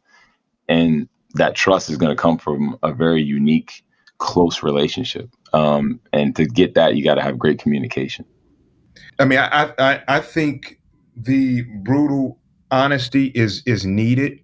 And 0.67 1.07
that 1.35 1.55
trust 1.55 1.91
is 1.91 1.97
going 1.97 2.15
to 2.15 2.21
come 2.21 2.39
from 2.39 2.79
a 2.81 2.91
very 2.91 3.21
unique, 3.21 3.83
close 4.17 4.63
relationship. 4.63 5.29
Um, 5.53 5.99
and 6.13 6.35
to 6.35 6.45
get 6.45 6.73
that, 6.75 6.95
you 6.95 7.03
got 7.03 7.15
to 7.15 7.21
have 7.21 7.37
great 7.37 7.59
communication. 7.59 8.25
I 9.19 9.25
mean, 9.25 9.39
I, 9.39 9.71
I, 9.79 10.03
I 10.07 10.19
think 10.19 10.79
the 11.15 11.61
brutal 11.83 12.39
honesty 12.71 13.27
is 13.27 13.63
is 13.65 13.85
needed. 13.85 14.39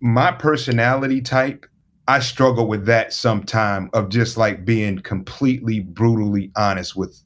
My 0.00 0.30
personality 0.30 1.20
type, 1.20 1.66
I 2.06 2.20
struggle 2.20 2.68
with 2.68 2.86
that 2.86 3.12
sometime 3.12 3.90
of 3.92 4.10
just 4.10 4.36
like 4.36 4.64
being 4.64 4.98
completely 5.00 5.80
brutally 5.80 6.52
honest 6.56 6.94
with 6.94 7.20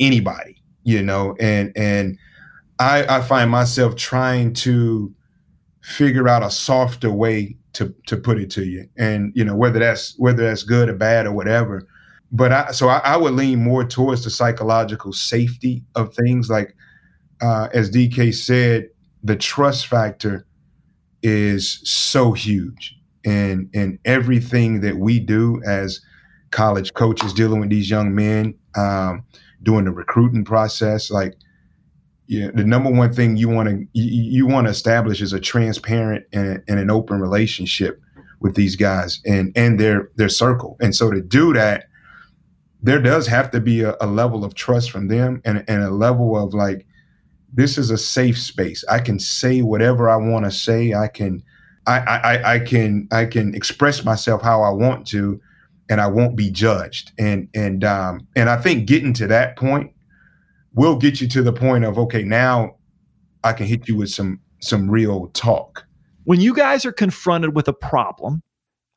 anybody, 0.00 0.60
you 0.82 1.02
know, 1.02 1.36
and 1.38 1.72
and 1.76 2.18
I, 2.78 3.18
I 3.18 3.20
find 3.22 3.50
myself 3.50 3.96
trying 3.96 4.52
to 4.54 5.14
figure 5.82 6.28
out 6.28 6.42
a 6.42 6.50
softer 6.50 7.12
way 7.12 7.56
to 7.76 7.94
to 8.06 8.16
put 8.16 8.38
it 8.38 8.50
to 8.50 8.64
you. 8.64 8.88
And 8.96 9.32
you 9.34 9.44
know, 9.44 9.54
whether 9.54 9.78
that's 9.78 10.14
whether 10.18 10.44
that's 10.44 10.62
good 10.62 10.88
or 10.88 10.94
bad 10.94 11.26
or 11.26 11.32
whatever. 11.32 11.86
But 12.32 12.52
I 12.52 12.70
so 12.72 12.88
I, 12.88 12.98
I 12.98 13.16
would 13.16 13.34
lean 13.34 13.62
more 13.62 13.84
towards 13.84 14.24
the 14.24 14.30
psychological 14.30 15.12
safety 15.12 15.84
of 15.94 16.14
things. 16.14 16.50
Like 16.50 16.74
uh, 17.40 17.68
as 17.72 17.90
DK 17.90 18.34
said, 18.34 18.88
the 19.22 19.36
trust 19.36 19.86
factor 19.86 20.46
is 21.22 21.80
so 21.84 22.32
huge 22.32 22.96
and 23.24 23.68
and 23.74 23.98
everything 24.04 24.80
that 24.80 24.96
we 24.96 25.18
do 25.20 25.60
as 25.66 26.00
college 26.50 26.94
coaches 26.94 27.32
dealing 27.32 27.60
with 27.60 27.70
these 27.70 27.90
young 27.90 28.14
men 28.14 28.54
um, 28.76 29.24
doing 29.62 29.84
the 29.84 29.90
recruiting 29.90 30.44
process 30.44 31.10
like 31.10 31.34
yeah, 32.26 32.50
the 32.52 32.64
number 32.64 32.90
one 32.90 33.12
thing 33.12 33.36
you 33.36 33.48
want 33.48 33.68
to 33.68 33.86
you, 33.92 34.22
you 34.22 34.46
want 34.46 34.66
to 34.66 34.70
establish 34.70 35.20
is 35.22 35.32
a 35.32 35.40
transparent 35.40 36.24
and, 36.32 36.62
and, 36.66 36.78
an 36.78 36.90
open 36.90 37.20
relationship 37.20 38.00
with 38.40 38.54
these 38.54 38.76
guys 38.76 39.20
and 39.24 39.52
and 39.56 39.78
their 39.78 40.10
their 40.16 40.28
circle 40.28 40.76
and 40.80 40.94
so 40.94 41.10
to 41.10 41.20
do 41.20 41.52
that 41.52 41.86
there 42.82 43.00
does 43.00 43.26
have 43.26 43.50
to 43.50 43.60
be 43.60 43.82
a, 43.82 43.96
a 44.00 44.06
level 44.06 44.44
of 44.44 44.54
trust 44.54 44.90
from 44.90 45.08
them 45.08 45.40
and, 45.44 45.64
and 45.68 45.82
a 45.82 45.90
level 45.90 46.36
of 46.36 46.54
like 46.54 46.86
this 47.52 47.78
is 47.78 47.90
a 47.90 47.98
safe 47.98 48.38
space. 48.38 48.84
I 48.88 48.98
can 48.98 49.18
say 49.18 49.62
whatever 49.62 50.08
I 50.08 50.16
want 50.16 50.44
to 50.44 50.50
say. 50.50 50.92
I 50.92 51.08
can, 51.08 51.42
I, 51.86 51.98
I, 51.98 52.54
I 52.54 52.58
can, 52.60 53.08
I 53.10 53.24
can 53.24 53.54
express 53.54 54.04
myself 54.04 54.42
how 54.42 54.62
I 54.62 54.70
want 54.70 55.06
to, 55.08 55.40
and 55.88 56.00
I 56.00 56.06
won't 56.06 56.36
be 56.36 56.50
judged. 56.50 57.12
And 57.18 57.48
and 57.54 57.82
um, 57.82 58.26
and 58.36 58.50
I 58.50 58.60
think 58.60 58.86
getting 58.86 59.14
to 59.14 59.26
that 59.28 59.56
point 59.56 59.92
will 60.76 60.96
get 60.96 61.20
you 61.20 61.26
to 61.26 61.42
the 61.42 61.52
point 61.52 61.84
of 61.84 61.98
okay, 61.98 62.22
now 62.22 62.76
I 63.42 63.52
can 63.52 63.66
hit 63.66 63.88
you 63.88 63.96
with 63.96 64.10
some 64.10 64.40
some 64.60 64.88
real 64.88 65.28
talk. 65.28 65.84
When 66.24 66.40
you 66.40 66.54
guys 66.54 66.84
are 66.84 66.92
confronted 66.92 67.54
with 67.54 67.68
a 67.68 67.72
problem, 67.72 68.42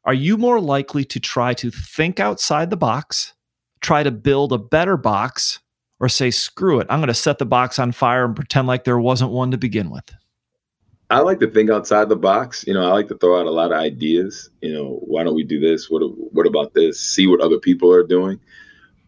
are 0.06 0.14
you 0.14 0.38
more 0.38 0.60
likely 0.60 1.04
to 1.06 1.20
try 1.20 1.54
to 1.56 1.72
think 1.72 2.20
outside 2.20 2.70
the 2.70 2.78
box, 2.78 3.34
try 3.82 4.04
to 4.04 4.12
build 4.12 4.54
a 4.54 4.58
better 4.58 4.98
box, 4.98 5.60
or 6.00 6.10
say, 6.10 6.32
screw 6.32 6.80
it, 6.80 6.88
I'm 6.90 7.00
going 7.00 7.08
to 7.08 7.14
set 7.14 7.38
the 7.38 7.46
box 7.46 7.78
on 7.78 7.92
fire 7.92 8.26
and 8.26 8.36
pretend 8.36 8.68
like 8.68 8.84
there 8.84 9.00
wasn't 9.00 9.32
one 9.32 9.52
to 9.52 9.58
begin 9.58 9.90
with? 9.90 10.12
I 11.12 11.20
like 11.20 11.40
to 11.40 11.50
think 11.50 11.70
outside 11.70 12.08
the 12.08 12.16
box. 12.16 12.66
You 12.68 12.74
know, 12.74 12.84
I 12.84 12.94
like 12.94 13.08
to 13.08 13.18
throw 13.18 13.40
out 13.40 13.48
a 13.48 13.52
lot 13.52 13.72
of 13.72 13.80
ideas. 13.80 14.50
You 14.62 14.74
know, 14.74 15.00
why 15.04 15.24
don't 15.24 15.36
we 15.36 15.44
do 15.44 15.60
this? 15.60 15.90
What 15.90 16.02
what 16.34 16.46
about 16.46 16.76
this? 16.76 17.00
See 17.00 17.26
what 17.26 17.42
other 17.42 17.58
people 17.58 17.92
are 17.92 18.06
doing. 18.06 18.40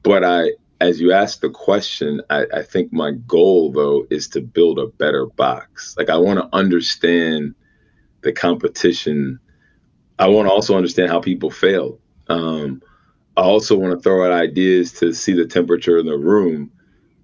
But 0.03 0.23
I, 0.23 0.51
as 0.81 0.99
you 0.99 1.11
ask 1.13 1.41
the 1.41 1.49
question, 1.49 2.21
I, 2.31 2.45
I 2.51 2.63
think 2.63 2.91
my 2.91 3.11
goal 3.11 3.71
though 3.71 4.07
is 4.09 4.27
to 4.29 4.41
build 4.41 4.79
a 4.79 4.87
better 4.87 5.27
box. 5.27 5.95
Like 5.95 6.09
I 6.09 6.17
want 6.17 6.39
to 6.39 6.49
understand 6.57 7.53
the 8.21 8.33
competition. 8.33 9.39
I 10.17 10.27
want 10.27 10.47
to 10.47 10.51
also 10.51 10.75
understand 10.75 11.11
how 11.11 11.19
people 11.19 11.51
fail. 11.51 11.99
Um, 12.29 12.81
I 13.37 13.41
also 13.41 13.77
want 13.77 13.93
to 13.93 14.01
throw 14.01 14.25
out 14.25 14.31
ideas 14.31 14.91
to 14.93 15.13
see 15.13 15.33
the 15.33 15.45
temperature 15.45 15.99
in 15.99 16.07
the 16.07 16.17
room, 16.17 16.71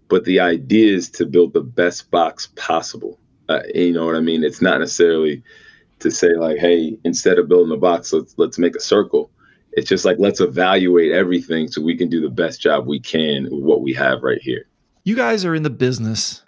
but 0.07 0.23
the 0.25 0.39
idea 0.39 0.93
is 0.93 1.09
to 1.11 1.25
build 1.25 1.53
the 1.53 1.61
best 1.61 2.11
box 2.11 2.49
possible. 2.55 3.19
Uh, 3.49 3.61
you 3.73 3.91
know 3.91 4.05
what 4.05 4.15
I 4.15 4.19
mean? 4.19 4.43
It's 4.43 4.61
not 4.61 4.79
necessarily 4.79 5.41
to 5.99 6.11
say 6.11 6.35
like, 6.35 6.59
hey, 6.59 6.99
instead 7.03 7.39
of 7.39 7.49
building 7.49 7.73
a 7.73 7.77
box, 7.77 8.13
let's 8.13 8.35
let's 8.37 8.59
make 8.59 8.75
a 8.75 8.79
circle. 8.79 9.31
It's 9.77 9.87
just 9.87 10.05
like 10.05 10.17
let's 10.19 10.41
evaluate 10.41 11.11
everything 11.11 11.67
so 11.67 11.83
we 11.83 11.95
can 11.95 12.09
do 12.09 12.19
the 12.19 12.31
best 12.31 12.59
job 12.59 12.87
we 12.87 12.99
can 12.99 13.43
with 13.43 13.63
what 13.63 13.81
we 13.81 13.93
have 13.93 14.23
right 14.23 14.41
here. 14.41 14.65
You 15.03 15.15
guys 15.15 15.45
are 15.45 15.53
in 15.53 15.61
the 15.61 15.69
business 15.69 16.43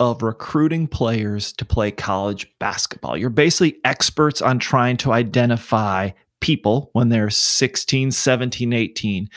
of 0.00 0.22
recruiting 0.22 0.88
players 0.88 1.52
to 1.52 1.64
play 1.64 1.92
college 1.92 2.50
basketball. 2.58 3.16
You're 3.16 3.30
basically 3.30 3.78
experts 3.84 4.42
on 4.42 4.58
trying 4.58 4.96
to 4.98 5.12
identify 5.12 6.10
people 6.40 6.90
when 6.94 7.10
they're 7.10 7.30
16, 7.30 8.10
17, 8.10 8.72
18 8.72 9.30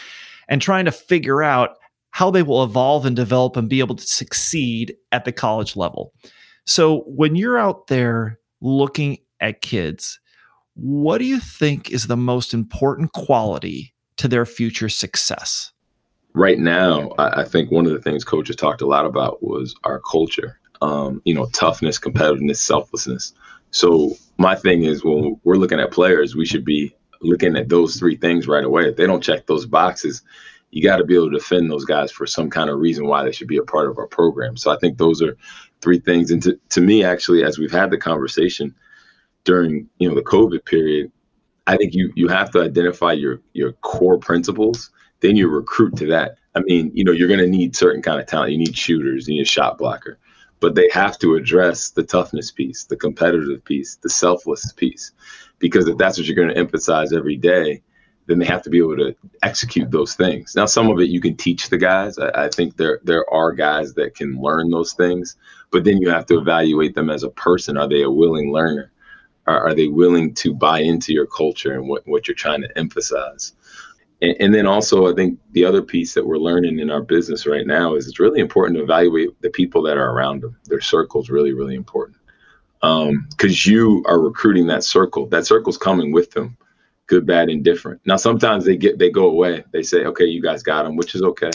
and 0.50 0.60
trying 0.60 0.86
to 0.86 0.92
figure 0.92 1.44
out 1.44 1.78
how 2.10 2.32
they 2.32 2.42
will 2.42 2.64
evolve 2.64 3.06
and 3.06 3.16
develop 3.16 3.56
and 3.56 3.70
be 3.70 3.80
able 3.80 3.96
to 3.96 4.08
succeed 4.08 4.96
at 5.12 5.26
the 5.26 5.32
college 5.32 5.76
level. 5.76 6.12
So 6.66 7.04
when 7.06 7.36
you're 7.36 7.60
out 7.60 7.86
there 7.86 8.40
looking 8.62 9.20
at 9.40 9.62
kids, 9.62 10.20
what 10.78 11.18
do 11.18 11.26
you 11.26 11.40
think 11.40 11.92
is 11.92 12.08
the 12.08 12.16
most 12.16 12.54
important 12.54 13.12
quality 13.14 13.94
to 14.18 14.28
their 14.28 14.46
future 14.46 14.90
success? 14.90 15.72
Right 16.34 16.60
now, 16.60 17.14
I 17.18 17.44
think 17.46 17.72
one 17.72 17.88
of 17.88 17.94
the 17.94 18.02
things 18.02 18.24
coaches 18.24 18.56
talked 18.56 18.82
a 18.82 18.86
lot 18.86 19.06
about 19.06 19.42
was 19.42 19.76
our 19.84 20.00
culture. 20.00 20.60
Um, 20.82 21.20
you 21.26 21.34
know, 21.34 21.48
toughness, 21.48 21.98
competitiveness, 21.98 22.58
selflessness. 22.58 23.34
So 23.72 24.16
my 24.38 24.54
thing 24.54 24.84
is 24.84 25.04
when 25.04 25.40
we're 25.44 25.56
looking 25.56 25.80
at 25.80 25.92
players, 25.92 26.36
we 26.36 26.46
should 26.46 26.64
be 26.64 26.96
looking 27.22 27.58
at 27.58 27.70
those 27.70 27.98
three 27.98 28.16
things 28.16 28.48
right 28.48 28.64
away. 28.64 28.84
If 28.84 28.98
they 28.98 29.08
don't 29.08 29.24
check 29.24 29.48
those 29.48 29.66
boxes, 29.66 30.22
you 30.70 30.84
got 30.84 30.98
to 30.98 31.04
be 31.04 31.16
able 31.16 31.32
to 31.32 31.38
defend 31.38 31.72
those 31.72 31.86
guys 31.86 32.12
for 32.12 32.28
some 32.28 32.52
kind 32.52 32.70
of 32.70 32.78
reason 32.78 33.08
why 33.08 33.24
they 33.24 33.32
should 33.32 33.48
be 33.48 33.58
a 33.58 33.64
part 33.64 33.90
of 33.90 33.98
our 33.98 34.06
program. 34.06 34.58
So 34.58 34.70
I 34.70 34.78
think 34.78 35.00
those 35.00 35.24
are 35.24 35.36
three 35.82 36.00
things. 36.00 36.30
And 36.30 36.44
to, 36.44 36.60
to 36.70 36.82
me, 36.82 37.04
actually, 37.04 37.44
as 37.44 37.58
we've 37.58 37.72
had 37.72 37.90
the 37.90 37.98
conversation 37.98 38.76
during 39.48 39.90
you 39.98 40.10
know 40.10 40.14
the 40.14 40.22
COVID 40.22 40.66
period, 40.66 41.12
I 41.66 41.78
think 41.78 41.96
you 41.96 42.12
you 42.16 42.28
have 42.28 42.52
to 42.52 42.62
identify 42.62 43.14
your 43.14 43.42
your 43.54 43.72
core 43.72 44.20
principles. 44.20 44.92
Then 45.22 45.36
you 45.36 45.48
recruit 45.48 45.96
to 45.96 46.06
that. 46.08 46.38
I 46.54 46.60
mean, 46.60 46.92
you 46.94 47.04
know, 47.04 47.12
you're 47.12 47.28
going 47.28 47.40
to 47.40 47.48
need 47.48 47.76
certain 47.76 48.04
kind 48.04 48.20
of 48.20 48.28
talent. 48.28 48.52
You 48.52 48.60
need 48.60 48.78
shooters, 48.78 49.28
you 49.28 49.36
need 49.36 49.42
a 49.42 49.46
shot 49.46 49.78
blocker, 49.80 50.20
but 50.60 50.76
they 50.76 50.90
have 50.92 51.18
to 51.20 51.36
address 51.36 51.90
the 51.90 52.04
toughness 52.04 52.52
piece, 52.52 52.84
the 52.84 52.96
competitive 52.96 53.64
piece, 53.64 53.96
the 53.96 54.10
selfless 54.10 54.72
piece, 54.74 55.12
because 55.58 55.88
if 55.88 55.98
that's 55.98 56.18
what 56.18 56.28
you're 56.28 56.36
going 56.36 56.50
to 56.50 56.58
emphasize 56.58 57.14
every 57.14 57.38
day, 57.38 57.82
then 58.28 58.38
they 58.38 58.46
have 58.46 58.62
to 58.64 58.70
be 58.70 58.80
able 58.80 58.98
to 58.98 59.16
execute 59.42 59.90
those 59.90 60.14
things. 60.14 60.56
Now, 60.56 60.66
some 60.66 60.90
of 60.90 61.00
it 61.00 61.10
you 61.10 61.22
can 61.22 61.36
teach 61.36 61.70
the 61.70 61.78
guys. 61.78 62.20
I, 62.20 62.46
I, 62.46 62.50
think 62.50 62.76
there 62.76 63.00
there 63.04 63.26
are 63.34 63.54
guys 63.54 63.94
that 63.94 64.14
can 64.14 64.40
learn 64.42 64.70
those 64.70 64.94
things, 64.94 65.38
but 65.72 65.84
then 65.86 65.98
you 65.98 66.10
have 66.10 66.26
to 66.28 66.38
evaluate 66.38 66.96
them 66.96 67.10
as 67.10 67.24
a 67.24 67.30
person. 67.30 67.78
Are 67.78 67.88
they 67.88 68.04
a 68.04 68.12
willing 68.12 68.52
learner? 68.52 68.92
Are, 69.48 69.68
are 69.68 69.74
they 69.74 69.88
willing 69.88 70.34
to 70.36 70.54
buy 70.54 70.80
into 70.80 71.14
your 71.14 71.26
culture 71.26 71.74
and 71.74 71.88
what, 71.88 72.08
what 72.08 72.28
you're 72.28 72.36
trying 72.36 72.62
to 72.62 72.78
emphasize? 72.78 73.54
And, 74.22 74.36
and 74.40 74.54
then 74.54 74.66
also, 74.66 75.12
I 75.12 75.16
think 75.16 75.40
the 75.52 75.66
other 75.66 75.82
piece 75.82 76.14
that 76.14 76.26
we're 76.26 76.38
learning 76.38 76.80
in 76.80 76.90
our 76.90 77.02
business 77.02 77.48
right 77.48 77.66
now 77.66 77.96
is 77.96 78.08
it's 78.08 78.20
really 78.20 78.40
important 78.40 78.78
to 78.78 78.84
evaluate 78.84 79.30
the 79.42 79.50
people 79.50 79.82
that 79.84 79.98
are 79.98 80.12
around 80.12 80.42
them. 80.42 80.58
Their 80.66 80.82
circle 80.82 81.22
is 81.22 81.30
really, 81.30 81.54
really 81.54 81.76
important 81.76 82.18
because 82.82 83.08
um, 83.10 83.72
you 83.72 84.04
are 84.08 84.20
recruiting 84.20 84.68
that 84.68 84.84
circle. 84.84 85.26
That 85.28 85.48
circle's 85.48 85.78
coming 85.78 86.12
with 86.12 86.32
them 86.32 86.58
good, 87.08 87.26
bad, 87.26 87.50
and 87.50 87.64
different. 87.64 88.02
Now 88.06 88.18
sometimes 88.18 88.66
they 88.66 88.78
get 88.78 89.00
they 89.00 89.10
go 89.10 89.28
away. 89.28 89.64
They 89.72 89.82
say, 89.82 90.06
okay, 90.06 90.26
you 90.26 90.42
guys 90.42 90.62
got 90.62 90.84
them, 90.84 90.96
which 90.96 91.16
is 91.16 91.24
okay. 91.24 91.52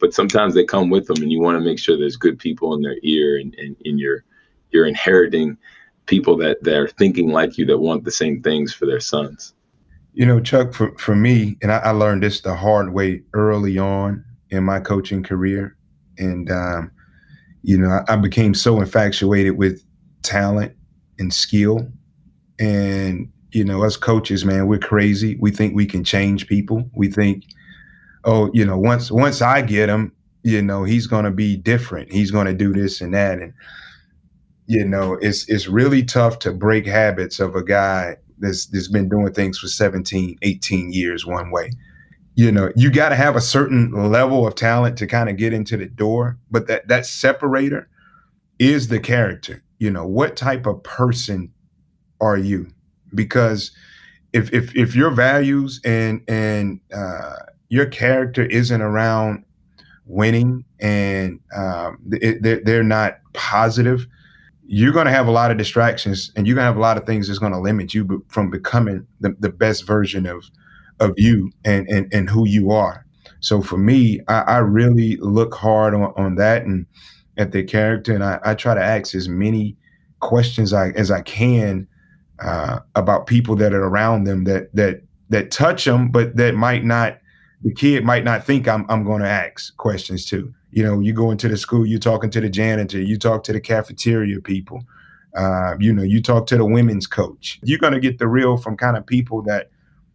But 0.00 0.12
sometimes 0.14 0.54
they 0.54 0.64
come 0.64 0.90
with 0.90 1.06
them, 1.06 1.22
and 1.22 1.32
you 1.32 1.40
want 1.40 1.56
to 1.56 1.64
make 1.64 1.78
sure 1.78 1.96
there's 1.96 2.16
good 2.16 2.38
people 2.38 2.74
in 2.74 2.82
their 2.82 2.96
ear, 3.02 3.38
and, 3.38 3.54
and, 3.54 3.76
and 3.84 3.98
you're 3.98 4.24
you're 4.70 4.86
inheriting 4.86 5.56
people 6.08 6.36
that 6.38 6.62
that 6.64 6.74
are 6.74 6.88
thinking 6.88 7.30
like 7.30 7.56
you 7.56 7.64
that 7.66 7.78
want 7.78 8.04
the 8.04 8.10
same 8.10 8.42
things 8.42 8.74
for 8.74 8.86
their 8.86 9.00
sons. 9.00 9.54
You 10.14 10.26
know, 10.26 10.40
Chuck, 10.40 10.74
for, 10.74 10.96
for 10.98 11.14
me, 11.14 11.56
and 11.62 11.70
I, 11.70 11.78
I 11.78 11.90
learned 11.90 12.24
this 12.24 12.40
the 12.40 12.56
hard 12.56 12.92
way 12.92 13.22
early 13.34 13.78
on 13.78 14.24
in 14.50 14.64
my 14.64 14.80
coaching 14.80 15.22
career. 15.22 15.76
And, 16.16 16.50
um, 16.50 16.90
you 17.62 17.78
know, 17.78 17.90
I, 17.90 18.14
I 18.14 18.16
became 18.16 18.54
so 18.54 18.80
infatuated 18.80 19.56
with 19.56 19.84
talent 20.22 20.74
and 21.20 21.32
skill. 21.32 21.86
And 22.58 23.30
you 23.52 23.64
know, 23.64 23.84
us 23.84 23.96
coaches, 23.96 24.44
man, 24.44 24.66
we're 24.66 24.78
crazy. 24.78 25.36
We 25.40 25.50
think 25.50 25.74
we 25.74 25.86
can 25.86 26.04
change 26.04 26.46
people. 26.46 26.88
We 26.94 27.08
think, 27.10 27.44
oh, 28.24 28.50
you 28.52 28.64
know, 28.64 28.78
once 28.78 29.10
once 29.10 29.40
I 29.40 29.62
get 29.62 29.88
him, 29.88 30.12
you 30.42 30.60
know, 30.62 30.84
he's 30.84 31.06
going 31.06 31.24
to 31.24 31.30
be 31.30 31.56
different. 31.56 32.12
He's 32.12 32.30
going 32.30 32.46
to 32.46 32.54
do 32.54 32.72
this 32.72 33.00
and 33.00 33.14
that, 33.14 33.38
and 33.38 33.52
you 34.68 34.84
know, 34.84 35.14
it's 35.14 35.48
it's 35.48 35.66
really 35.66 36.04
tough 36.04 36.38
to 36.40 36.52
break 36.52 36.86
habits 36.86 37.40
of 37.40 37.56
a 37.56 37.64
guy 37.64 38.16
that's 38.38 38.66
that's 38.66 38.88
been 38.88 39.08
doing 39.08 39.32
things 39.32 39.58
for 39.58 39.66
17, 39.68 40.38
18 40.42 40.92
years 40.92 41.26
one 41.26 41.50
way. 41.50 41.72
You 42.36 42.52
know, 42.52 42.70
you 42.76 42.90
got 42.90 43.08
to 43.08 43.16
have 43.16 43.34
a 43.34 43.40
certain 43.40 43.90
level 44.10 44.46
of 44.46 44.54
talent 44.54 44.96
to 44.98 45.08
kind 45.08 45.28
of 45.28 45.36
get 45.36 45.52
into 45.52 45.76
the 45.76 45.86
door, 45.86 46.38
but 46.50 46.68
that 46.68 46.86
that 46.88 47.06
separator 47.06 47.88
is 48.60 48.88
the 48.88 49.00
character. 49.00 49.64
You 49.80 49.90
know, 49.90 50.06
what 50.06 50.36
type 50.36 50.66
of 50.66 50.82
person 50.84 51.52
are 52.20 52.36
you? 52.36 52.68
because 53.14 53.70
if 54.32 54.52
if 54.52 54.74
if 54.76 54.94
your 54.94 55.10
values 55.10 55.80
and 55.84 56.22
and 56.28 56.80
uh, 56.94 57.36
your 57.68 57.86
character 57.86 58.44
isn't 58.44 58.82
around 58.82 59.44
winning 60.06 60.64
and 60.80 61.40
um, 61.54 61.98
it, 62.12 62.64
they're 62.64 62.82
not 62.82 63.18
positive, 63.34 64.06
you're 64.70 64.92
going 64.92 65.06
to 65.06 65.12
have 65.12 65.26
a 65.26 65.30
lot 65.30 65.50
of 65.50 65.56
distractions 65.56 66.30
and 66.36 66.46
you're 66.46 66.54
going 66.54 66.64
to 66.64 66.68
have 66.68 66.76
a 66.76 66.80
lot 66.80 66.98
of 66.98 67.06
things 67.06 67.26
that's 67.26 67.38
going 67.38 67.52
to 67.52 67.58
limit 67.58 67.94
you 67.94 68.22
from 68.28 68.50
becoming 68.50 69.06
the, 69.18 69.34
the 69.40 69.48
best 69.48 69.86
version 69.86 70.26
of 70.26 70.44
of 71.00 71.14
you 71.16 71.50
and, 71.64 71.88
and 71.88 72.12
and 72.12 72.28
who 72.28 72.46
you 72.46 72.70
are. 72.70 73.06
So 73.40 73.62
for 73.62 73.78
me, 73.78 74.20
I, 74.28 74.40
I 74.40 74.58
really 74.58 75.16
look 75.16 75.54
hard 75.54 75.94
on, 75.94 76.12
on 76.16 76.34
that 76.34 76.64
and 76.64 76.86
at 77.38 77.52
their 77.52 77.62
character, 77.62 78.14
and 78.14 78.22
I, 78.22 78.40
I 78.44 78.54
try 78.54 78.74
to 78.74 78.82
ask 78.82 79.14
as 79.14 79.28
many 79.28 79.76
questions 80.20 80.72
I, 80.72 80.88
as 80.90 81.10
I 81.10 81.22
can 81.22 81.86
uh, 82.42 82.80
about 82.94 83.26
people 83.26 83.56
that 83.56 83.72
are 83.72 83.84
around 83.84 84.24
them 84.24 84.44
that 84.44 84.74
that 84.74 85.02
that 85.30 85.50
touch 85.50 85.84
them, 85.84 86.10
but 86.10 86.36
that 86.36 86.54
might 86.54 86.84
not. 86.84 87.18
The 87.64 87.74
kid 87.74 88.04
might 88.04 88.22
not 88.22 88.44
think 88.44 88.68
I'm 88.68 88.84
I'm 88.88 89.02
going 89.02 89.22
to 89.22 89.28
ask 89.28 89.76
questions 89.78 90.24
to. 90.26 90.52
You 90.70 90.82
know, 90.82 91.00
you 91.00 91.12
go 91.12 91.30
into 91.30 91.48
the 91.48 91.56
school, 91.56 91.86
you're 91.86 91.98
talking 91.98 92.30
to 92.30 92.40
the 92.40 92.48
janitor, 92.48 93.00
you 93.00 93.18
talk 93.18 93.42
to 93.44 93.52
the 93.52 93.60
cafeteria 93.60 94.40
people. 94.40 94.82
Uh, 95.36 95.74
you 95.78 95.92
know, 95.92 96.02
you 96.02 96.20
talk 96.20 96.46
to 96.46 96.56
the 96.56 96.64
women's 96.64 97.06
coach. 97.06 97.60
You're 97.62 97.78
going 97.78 97.92
to 97.92 98.00
get 98.00 98.18
the 98.18 98.26
real 98.26 98.56
from 98.56 98.76
kind 98.76 98.96
of 98.96 99.06
people 99.06 99.42
that 99.42 99.70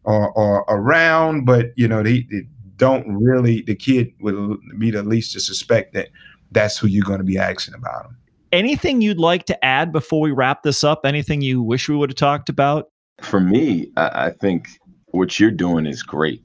are, 0.05 0.35
are 0.37 0.65
around, 0.67 1.45
but 1.45 1.71
you 1.75 1.87
know 1.87 2.03
they, 2.03 2.27
they 2.29 2.41
don't 2.77 3.07
really. 3.07 3.61
The 3.61 3.75
kid 3.75 4.11
would 4.19 4.59
be 4.77 4.91
the 4.91 5.03
least 5.03 5.33
to 5.33 5.39
suspect 5.39 5.93
that 5.93 6.09
that's 6.51 6.77
who 6.77 6.87
you're 6.87 7.05
going 7.05 7.19
to 7.19 7.23
be 7.23 7.37
asking 7.37 7.73
about 7.73 8.03
them. 8.03 8.17
Anything 8.51 9.01
you'd 9.01 9.19
like 9.19 9.45
to 9.45 9.65
add 9.65 9.91
before 9.91 10.21
we 10.21 10.31
wrap 10.31 10.63
this 10.63 10.83
up? 10.83 11.01
Anything 11.05 11.41
you 11.41 11.61
wish 11.61 11.89
we 11.89 11.95
would 11.95 12.09
have 12.09 12.17
talked 12.17 12.49
about? 12.49 12.91
For 13.21 13.39
me, 13.39 13.91
I, 13.97 14.25
I 14.25 14.29
think 14.29 14.67
what 15.07 15.39
you're 15.39 15.51
doing 15.51 15.85
is 15.85 16.03
great. 16.03 16.43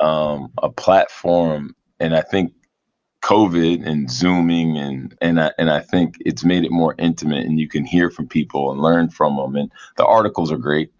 Um, 0.00 0.50
a 0.62 0.70
platform, 0.70 1.74
and 2.00 2.16
I 2.16 2.22
think 2.22 2.52
COVID 3.24 3.86
and 3.86 4.10
Zooming 4.10 4.78
and 4.78 5.16
and 5.22 5.40
I, 5.40 5.52
and 5.58 5.70
I 5.70 5.80
think 5.80 6.16
it's 6.26 6.44
made 6.44 6.64
it 6.64 6.72
more 6.72 6.96
intimate, 6.98 7.46
and 7.46 7.60
you 7.60 7.68
can 7.68 7.86
hear 7.86 8.10
from 8.10 8.28
people 8.28 8.72
and 8.72 8.82
learn 8.82 9.10
from 9.10 9.36
them. 9.38 9.56
And 9.56 9.72
the 9.98 10.06
articles 10.06 10.52
are 10.52 10.58
great. 10.58 10.92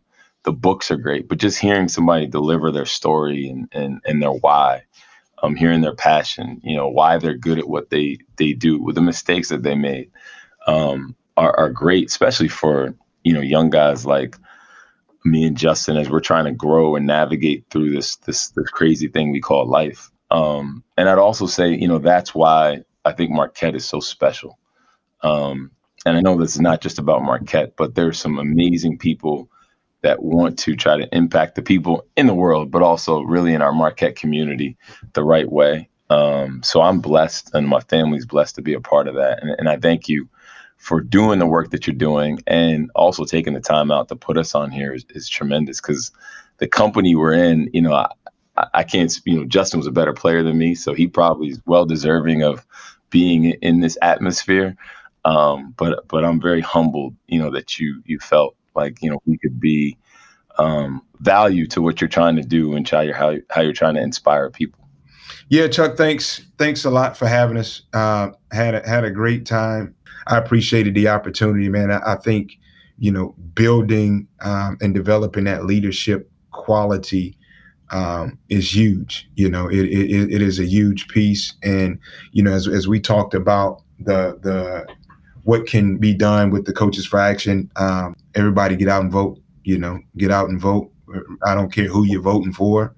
the 0.45 0.53
books 0.53 0.91
are 0.91 0.97
great, 0.97 1.29
but 1.29 1.39
just 1.39 1.59
hearing 1.59 1.89
somebody 1.89 2.27
deliver 2.27 2.71
their 2.71 2.87
story 2.87 3.49
and 3.49 3.69
and 3.73 4.01
and 4.07 4.23
their 4.23 4.33
why, 4.33 4.83
um, 5.43 5.57
hearing 5.57 5.83
their 5.83 5.97
passion, 5.97 6.61
you 6.65 6.77
know, 6.77 6.89
why 6.89 7.19
they're 7.19 7.37
good 7.37 7.59
at 7.61 7.69
what 7.69 7.91
they 7.91 8.19
they 8.39 8.53
do, 8.55 8.83
with 8.83 8.97
the 8.97 9.03
mistakes 9.03 9.51
that 9.51 9.65
they 9.65 9.77
made, 9.77 10.11
um, 10.69 11.17
are 11.37 11.57
are 11.59 11.71
great, 11.71 12.09
especially 12.11 12.49
for 12.49 12.95
you 13.25 13.35
know 13.35 13.43
young 13.43 13.71
guys 13.71 14.07
like 14.07 14.37
me 15.25 15.47
and 15.47 15.59
Justin 15.59 15.99
as 15.99 16.11
we're 16.11 16.21
trying 16.21 16.47
to 16.47 16.53
grow 16.53 16.97
and 16.97 17.07
navigate 17.07 17.67
through 17.71 17.93
this 17.93 18.17
this 18.19 18.49
this 18.51 18.69
crazy 18.71 19.09
thing 19.09 19.33
we 19.33 19.41
call 19.43 19.67
life. 19.67 20.11
Um, 20.35 20.83
and 20.97 21.09
I'd 21.09 21.19
also 21.19 21.47
say, 21.47 21.75
you 21.75 21.87
know, 21.87 21.99
that's 21.99 22.35
why 22.35 22.81
I 23.05 23.13
think 23.13 23.31
Marquette 23.31 23.77
is 23.77 23.85
so 23.85 24.01
special. 24.01 24.59
Um, 25.23 25.71
and 26.05 26.17
I 26.17 26.21
know 26.21 26.37
this 26.37 26.57
is 26.57 26.61
not 26.61 26.81
just 26.81 26.99
about 26.99 27.23
Marquette, 27.23 27.77
but 27.77 27.95
there's 27.95 28.19
some 28.19 28.41
amazing 28.41 28.99
people 28.99 29.49
that 30.03 30.25
want 30.25 30.59
to 30.59 30.75
try 30.75 30.97
to 30.99 31.09
impact 31.17 31.55
the 31.55 31.63
people 31.63 32.05
in 32.17 32.27
the 32.27 32.35
world, 32.35 32.73
but 32.73 32.83
also 32.83 33.21
really 33.23 33.55
in 33.55 33.63
our 33.63 33.73
Marquette 33.73 34.17
community 34.17 34.77
the 35.13 35.23
right 35.23 35.51
way. 35.51 35.89
Um, 36.11 36.65
so 36.65 36.83
I'm 36.83 37.01
blessed 37.01 37.55
and 37.55 37.69
my 37.69 37.81
family's 37.81 38.27
blessed 38.27 38.57
to 38.57 38.63
be 38.63 38.75
a 38.75 38.81
part 38.81 39.07
of 39.07 39.15
that. 39.15 39.41
And, 39.41 39.55
and 39.57 39.69
I 39.69 39.77
thank 39.77 40.09
you 40.09 40.29
for 40.79 41.01
doing 41.01 41.39
the 41.39 41.47
work 41.47 41.71
that 41.71 41.87
you're 41.87 41.95
doing 41.95 42.41
and 42.49 42.91
also 42.97 43.25
taking 43.25 43.55
the 43.55 43.61
time 43.61 43.93
out 43.93 44.09
to 44.09 44.17
put 44.17 44.37
us 44.37 44.53
on 44.57 44.73
here 44.73 44.93
is, 44.93 45.07
is 45.11 45.29
tremendous 45.29 45.81
because 45.81 46.11
the 46.59 46.67
company 46.67 47.15
we're 47.15 47.33
in, 47.35 47.71
you 47.73 47.81
know, 47.81 47.95
I, 47.95 48.11
I 48.57 48.85
can't, 48.85 49.21
you 49.25 49.37
know, 49.37 49.45
Justin 49.45 49.81
was 49.81 49.87
a 49.87 49.93
better 49.93 50.13
player 50.13 50.43
than 50.43 50.59
me, 50.59 50.75
so 50.75 50.95
he 50.95 51.07
probably 51.07 51.49
is 51.49 51.61
well 51.67 51.87
deserving 51.87 52.43
of 52.43 52.65
being 53.11 53.45
in 53.63 53.81
this 53.81 53.99
atmosphere. 54.01 54.77
Um, 55.25 55.75
but 55.77 56.07
but 56.09 56.25
I'm 56.25 56.41
very 56.41 56.61
humbled, 56.61 57.17
you 57.27 57.41
know, 57.41 57.51
that 57.51 57.79
you 57.79 58.03
you 58.05 58.19
felt 58.19 58.57
like 58.77 59.03
you 59.03 59.11
know 59.11 59.21
we 59.27 59.39
could 59.39 59.59
be 59.59 59.97
um, 60.59 61.03
value 61.21 61.67
to 61.69 61.83
what 61.83 62.01
you're 62.01 62.09
trying 62.09 62.37
to 62.37 62.43
do 62.43 62.75
and 62.75 62.87
try 62.87 63.11
how 63.13 63.37
how 63.51 63.63
you're 63.63 63.73
trying 63.73 63.95
to 63.95 64.03
inspire 64.03 64.51
people. 64.51 64.89
Yeah, 65.49 65.69
Chuck, 65.69 65.97
thanks 65.97 66.43
thanks 66.59 66.85
a 66.85 66.91
lot 66.91 67.17
for 67.17 67.27
having 67.27 67.57
us. 67.57 67.83
Uh, 67.93 68.31
had 68.53 68.75
a, 68.75 68.89
had 68.89 69.05
a 69.05 69.11
great 69.11 69.47
time. 69.47 69.95
I 70.27 70.39
appreciated 70.39 70.95
the 70.95 71.09
opportunity, 71.09 71.69
man. 71.69 71.91
I, 71.91 72.01
I 72.13 72.17
think 72.17 72.59
you 72.99 73.11
know 73.11 73.35
building 73.55 74.29
um, 74.43 74.79
and 74.81 74.95
developing 74.95 75.45
that 75.45 75.65
leadership 75.65 76.31
quality 76.53 77.37
um, 77.91 78.39
is 78.49 78.75
huge. 78.75 79.29
You 79.37 79.51
know, 79.51 79.69
it, 79.69 79.85
it 79.85 80.33
it 80.33 80.43
is 80.43 80.59
a 80.59 80.65
huge 80.65 81.09
piece, 81.09 81.55
and 81.63 81.99
you 82.33 82.43
know, 82.43 82.53
as 82.53 82.69
as 82.69 82.89
we 82.89 83.01
talked 83.01 83.35
about 83.35 83.83
the 83.99 84.39
the 84.43 84.87
what 85.45 85.67
can 85.67 85.99
be 85.99 86.15
done 86.15 86.51
with 86.51 86.65
the 86.65 86.73
coaches 86.73 87.07
for 87.07 87.21
action. 87.21 87.71
Um, 87.77 88.17
everybody 88.35 88.77
get 88.77 88.89
out 88.89 89.03
and 89.03 89.13
vote. 89.13 89.39
You 89.63 89.79
know, 89.79 90.01
get 90.17 90.31
out 90.31 90.49
and 90.49 90.61
vote. 90.61 90.91
I 91.47 91.55
don't 91.55 91.73
care 91.73 91.87
who 91.87 92.05
you're 92.05 92.23
voting 92.23 92.53
for. 92.53 92.95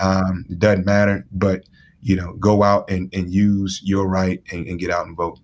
Um, 0.00 0.44
it 0.48 0.58
doesn't 0.58 0.86
matter, 0.86 1.26
but 1.32 1.64
you 2.00 2.16
know, 2.16 2.34
go 2.34 2.62
out 2.62 2.88
and, 2.90 3.12
and 3.12 3.32
use 3.32 3.80
your 3.82 4.08
right 4.08 4.40
and, 4.52 4.66
and 4.66 4.78
get 4.78 4.90
out 4.90 5.06
and 5.06 5.16
vote. 5.16 5.40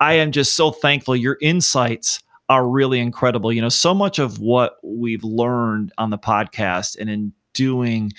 I 0.00 0.14
am 0.14 0.32
just 0.32 0.54
so 0.54 0.70
thankful. 0.70 1.16
Your 1.16 1.38
insights 1.40 2.20
are 2.48 2.68
really 2.68 3.00
incredible. 3.00 3.52
You 3.52 3.62
know, 3.62 3.70
so 3.70 3.94
much 3.94 4.18
of 4.18 4.38
what 4.38 4.76
we've 4.82 5.24
learned 5.24 5.92
on 5.96 6.10
the 6.10 6.18
podcast 6.18 6.98
and 6.98 7.08
in 7.08 7.32
doing 7.54 8.12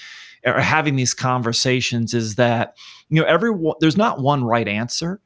or 0.45 0.59
having 0.59 0.95
these 0.95 1.13
conversations 1.13 2.13
is 2.13 2.35
that 2.35 2.77
you 3.09 3.19
know 3.19 3.27
everyone 3.27 3.75
there's 3.79 3.97
not 3.97 4.21
one 4.21 4.43
right 4.43 4.67
answer 4.67 5.19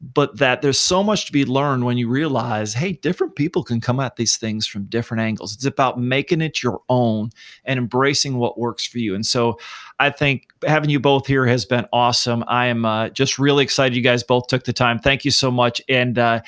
but 0.00 0.36
that 0.38 0.60
there's 0.60 0.78
so 0.78 1.02
much 1.02 1.24
to 1.24 1.32
be 1.32 1.46
learned 1.46 1.84
when 1.84 1.96
you 1.96 2.08
realize 2.08 2.74
hey 2.74 2.92
different 2.92 3.36
people 3.36 3.62
can 3.62 3.80
come 3.80 4.00
at 4.00 4.16
these 4.16 4.36
things 4.36 4.66
from 4.66 4.84
different 4.84 5.22
angles. 5.22 5.54
It's 5.54 5.64
about 5.64 5.98
making 5.98 6.42
it 6.42 6.62
your 6.62 6.80
own 6.88 7.30
and 7.64 7.78
embracing 7.78 8.36
what 8.36 8.58
works 8.58 8.86
for 8.86 8.98
you. 8.98 9.14
And 9.14 9.24
so 9.24 9.58
i 10.00 10.10
think 10.10 10.48
having 10.66 10.90
you 10.90 10.98
both 10.98 11.26
here 11.26 11.46
has 11.46 11.64
been 11.64 11.86
awesome. 11.92 12.44
I 12.48 12.66
am 12.66 12.84
uh, 12.84 13.08
just 13.10 13.38
really 13.38 13.62
excited 13.62 13.94
you 13.94 14.02
guys 14.02 14.24
both 14.24 14.48
took 14.48 14.64
the 14.64 14.72
time. 14.72 14.98
Thank 14.98 15.24
you 15.24 15.30
so 15.30 15.50
much. 15.50 15.80
And 15.88 16.18
uh, 16.18 16.42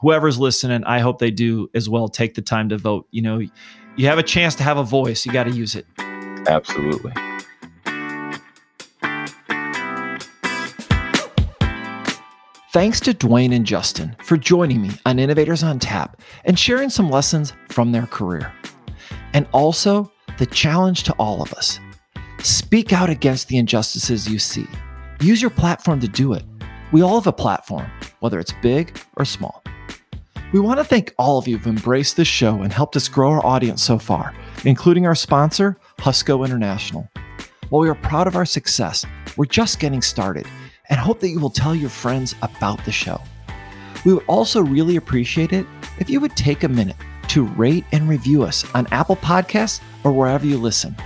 whoever's 0.00 0.38
listening 0.38 0.82
i 0.84 0.98
hope 0.98 1.18
they 1.18 1.30
do 1.30 1.70
as 1.74 1.88
well. 1.88 2.08
Take 2.08 2.34
the 2.34 2.42
time 2.42 2.68
to 2.70 2.76
vote. 2.76 3.06
You 3.10 3.22
know 3.22 3.40
you 3.96 4.06
have 4.06 4.18
a 4.18 4.22
chance 4.22 4.54
to 4.56 4.62
have 4.62 4.78
a 4.78 4.84
voice. 4.84 5.24
You 5.24 5.32
got 5.32 5.44
to 5.44 5.50
use 5.50 5.76
it 5.76 5.86
absolutely 6.46 7.12
Thanks 12.72 13.00
to 13.00 13.12
Dwayne 13.12 13.54
and 13.54 13.66
Justin 13.66 14.16
for 14.24 14.38
joining 14.38 14.80
me 14.80 14.92
on 15.04 15.18
Innovators 15.18 15.62
on 15.62 15.78
Tap 15.78 16.22
and 16.46 16.58
sharing 16.58 16.88
some 16.88 17.10
lessons 17.10 17.52
from 17.68 17.92
their 17.92 18.06
career. 18.06 18.50
And 19.34 19.46
also 19.52 20.10
the 20.38 20.46
challenge 20.46 21.02
to 21.02 21.12
all 21.18 21.42
of 21.42 21.52
us 21.52 21.78
speak 22.38 22.94
out 22.94 23.10
against 23.10 23.48
the 23.48 23.58
injustices 23.58 24.26
you 24.26 24.38
see. 24.38 24.66
Use 25.20 25.42
your 25.42 25.50
platform 25.50 26.00
to 26.00 26.08
do 26.08 26.32
it. 26.32 26.44
We 26.92 27.02
all 27.02 27.16
have 27.16 27.26
a 27.26 27.32
platform, 27.32 27.90
whether 28.20 28.40
it's 28.40 28.54
big 28.62 28.98
or 29.16 29.26
small. 29.26 29.62
We 30.54 30.60
want 30.60 30.80
to 30.80 30.84
thank 30.84 31.14
all 31.18 31.36
of 31.36 31.46
you 31.46 31.58
who've 31.58 31.76
embraced 31.76 32.16
this 32.16 32.26
show 32.26 32.62
and 32.62 32.72
helped 32.72 32.96
us 32.96 33.06
grow 33.06 33.32
our 33.32 33.44
audience 33.44 33.82
so 33.82 33.98
far, 33.98 34.34
including 34.64 35.06
our 35.06 35.14
sponsor, 35.14 35.78
Husco 36.02 36.44
International. 36.44 37.08
While 37.68 37.82
we 37.82 37.88
are 37.88 37.94
proud 37.94 38.26
of 38.26 38.34
our 38.34 38.44
success, 38.44 39.06
we're 39.36 39.44
just 39.44 39.78
getting 39.78 40.02
started 40.02 40.46
and 40.90 40.98
hope 40.98 41.20
that 41.20 41.28
you 41.28 41.38
will 41.38 41.48
tell 41.48 41.76
your 41.76 41.90
friends 41.90 42.34
about 42.42 42.84
the 42.84 42.90
show. 42.90 43.20
We 44.04 44.12
would 44.12 44.24
also 44.26 44.62
really 44.62 44.96
appreciate 44.96 45.52
it 45.52 45.64
if 46.00 46.10
you 46.10 46.18
would 46.18 46.36
take 46.36 46.64
a 46.64 46.68
minute 46.68 46.96
to 47.28 47.44
rate 47.44 47.84
and 47.92 48.08
review 48.08 48.42
us 48.42 48.68
on 48.74 48.88
Apple 48.90 49.14
Podcasts 49.14 49.80
or 50.02 50.10
wherever 50.10 50.44
you 50.44 50.58
listen. 50.58 50.96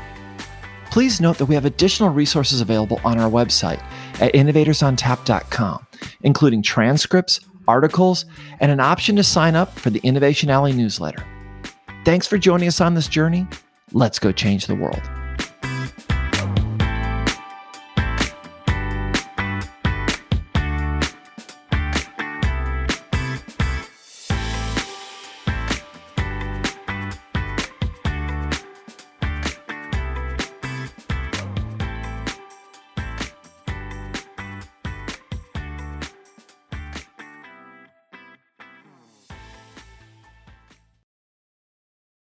Please 0.90 1.20
note 1.20 1.36
that 1.36 1.44
we 1.44 1.54
have 1.54 1.66
additional 1.66 2.08
resources 2.08 2.62
available 2.62 2.98
on 3.04 3.20
our 3.20 3.30
website 3.30 3.82
at 4.18 4.32
innovatorsontap.com, 4.32 5.86
including 6.22 6.62
transcripts, 6.62 7.40
articles, 7.68 8.24
and 8.60 8.72
an 8.72 8.80
option 8.80 9.14
to 9.16 9.22
sign 9.22 9.56
up 9.56 9.78
for 9.78 9.90
the 9.90 10.00
Innovation 10.00 10.48
Alley 10.48 10.72
newsletter. 10.72 11.22
Thanks 12.06 12.26
for 12.26 12.38
joining 12.38 12.68
us 12.68 12.80
on 12.80 12.94
this 12.94 13.08
journey. 13.08 13.46
Let's 13.96 14.18
go 14.18 14.30
change 14.30 14.66
the 14.66 14.74
world. 14.74 15.00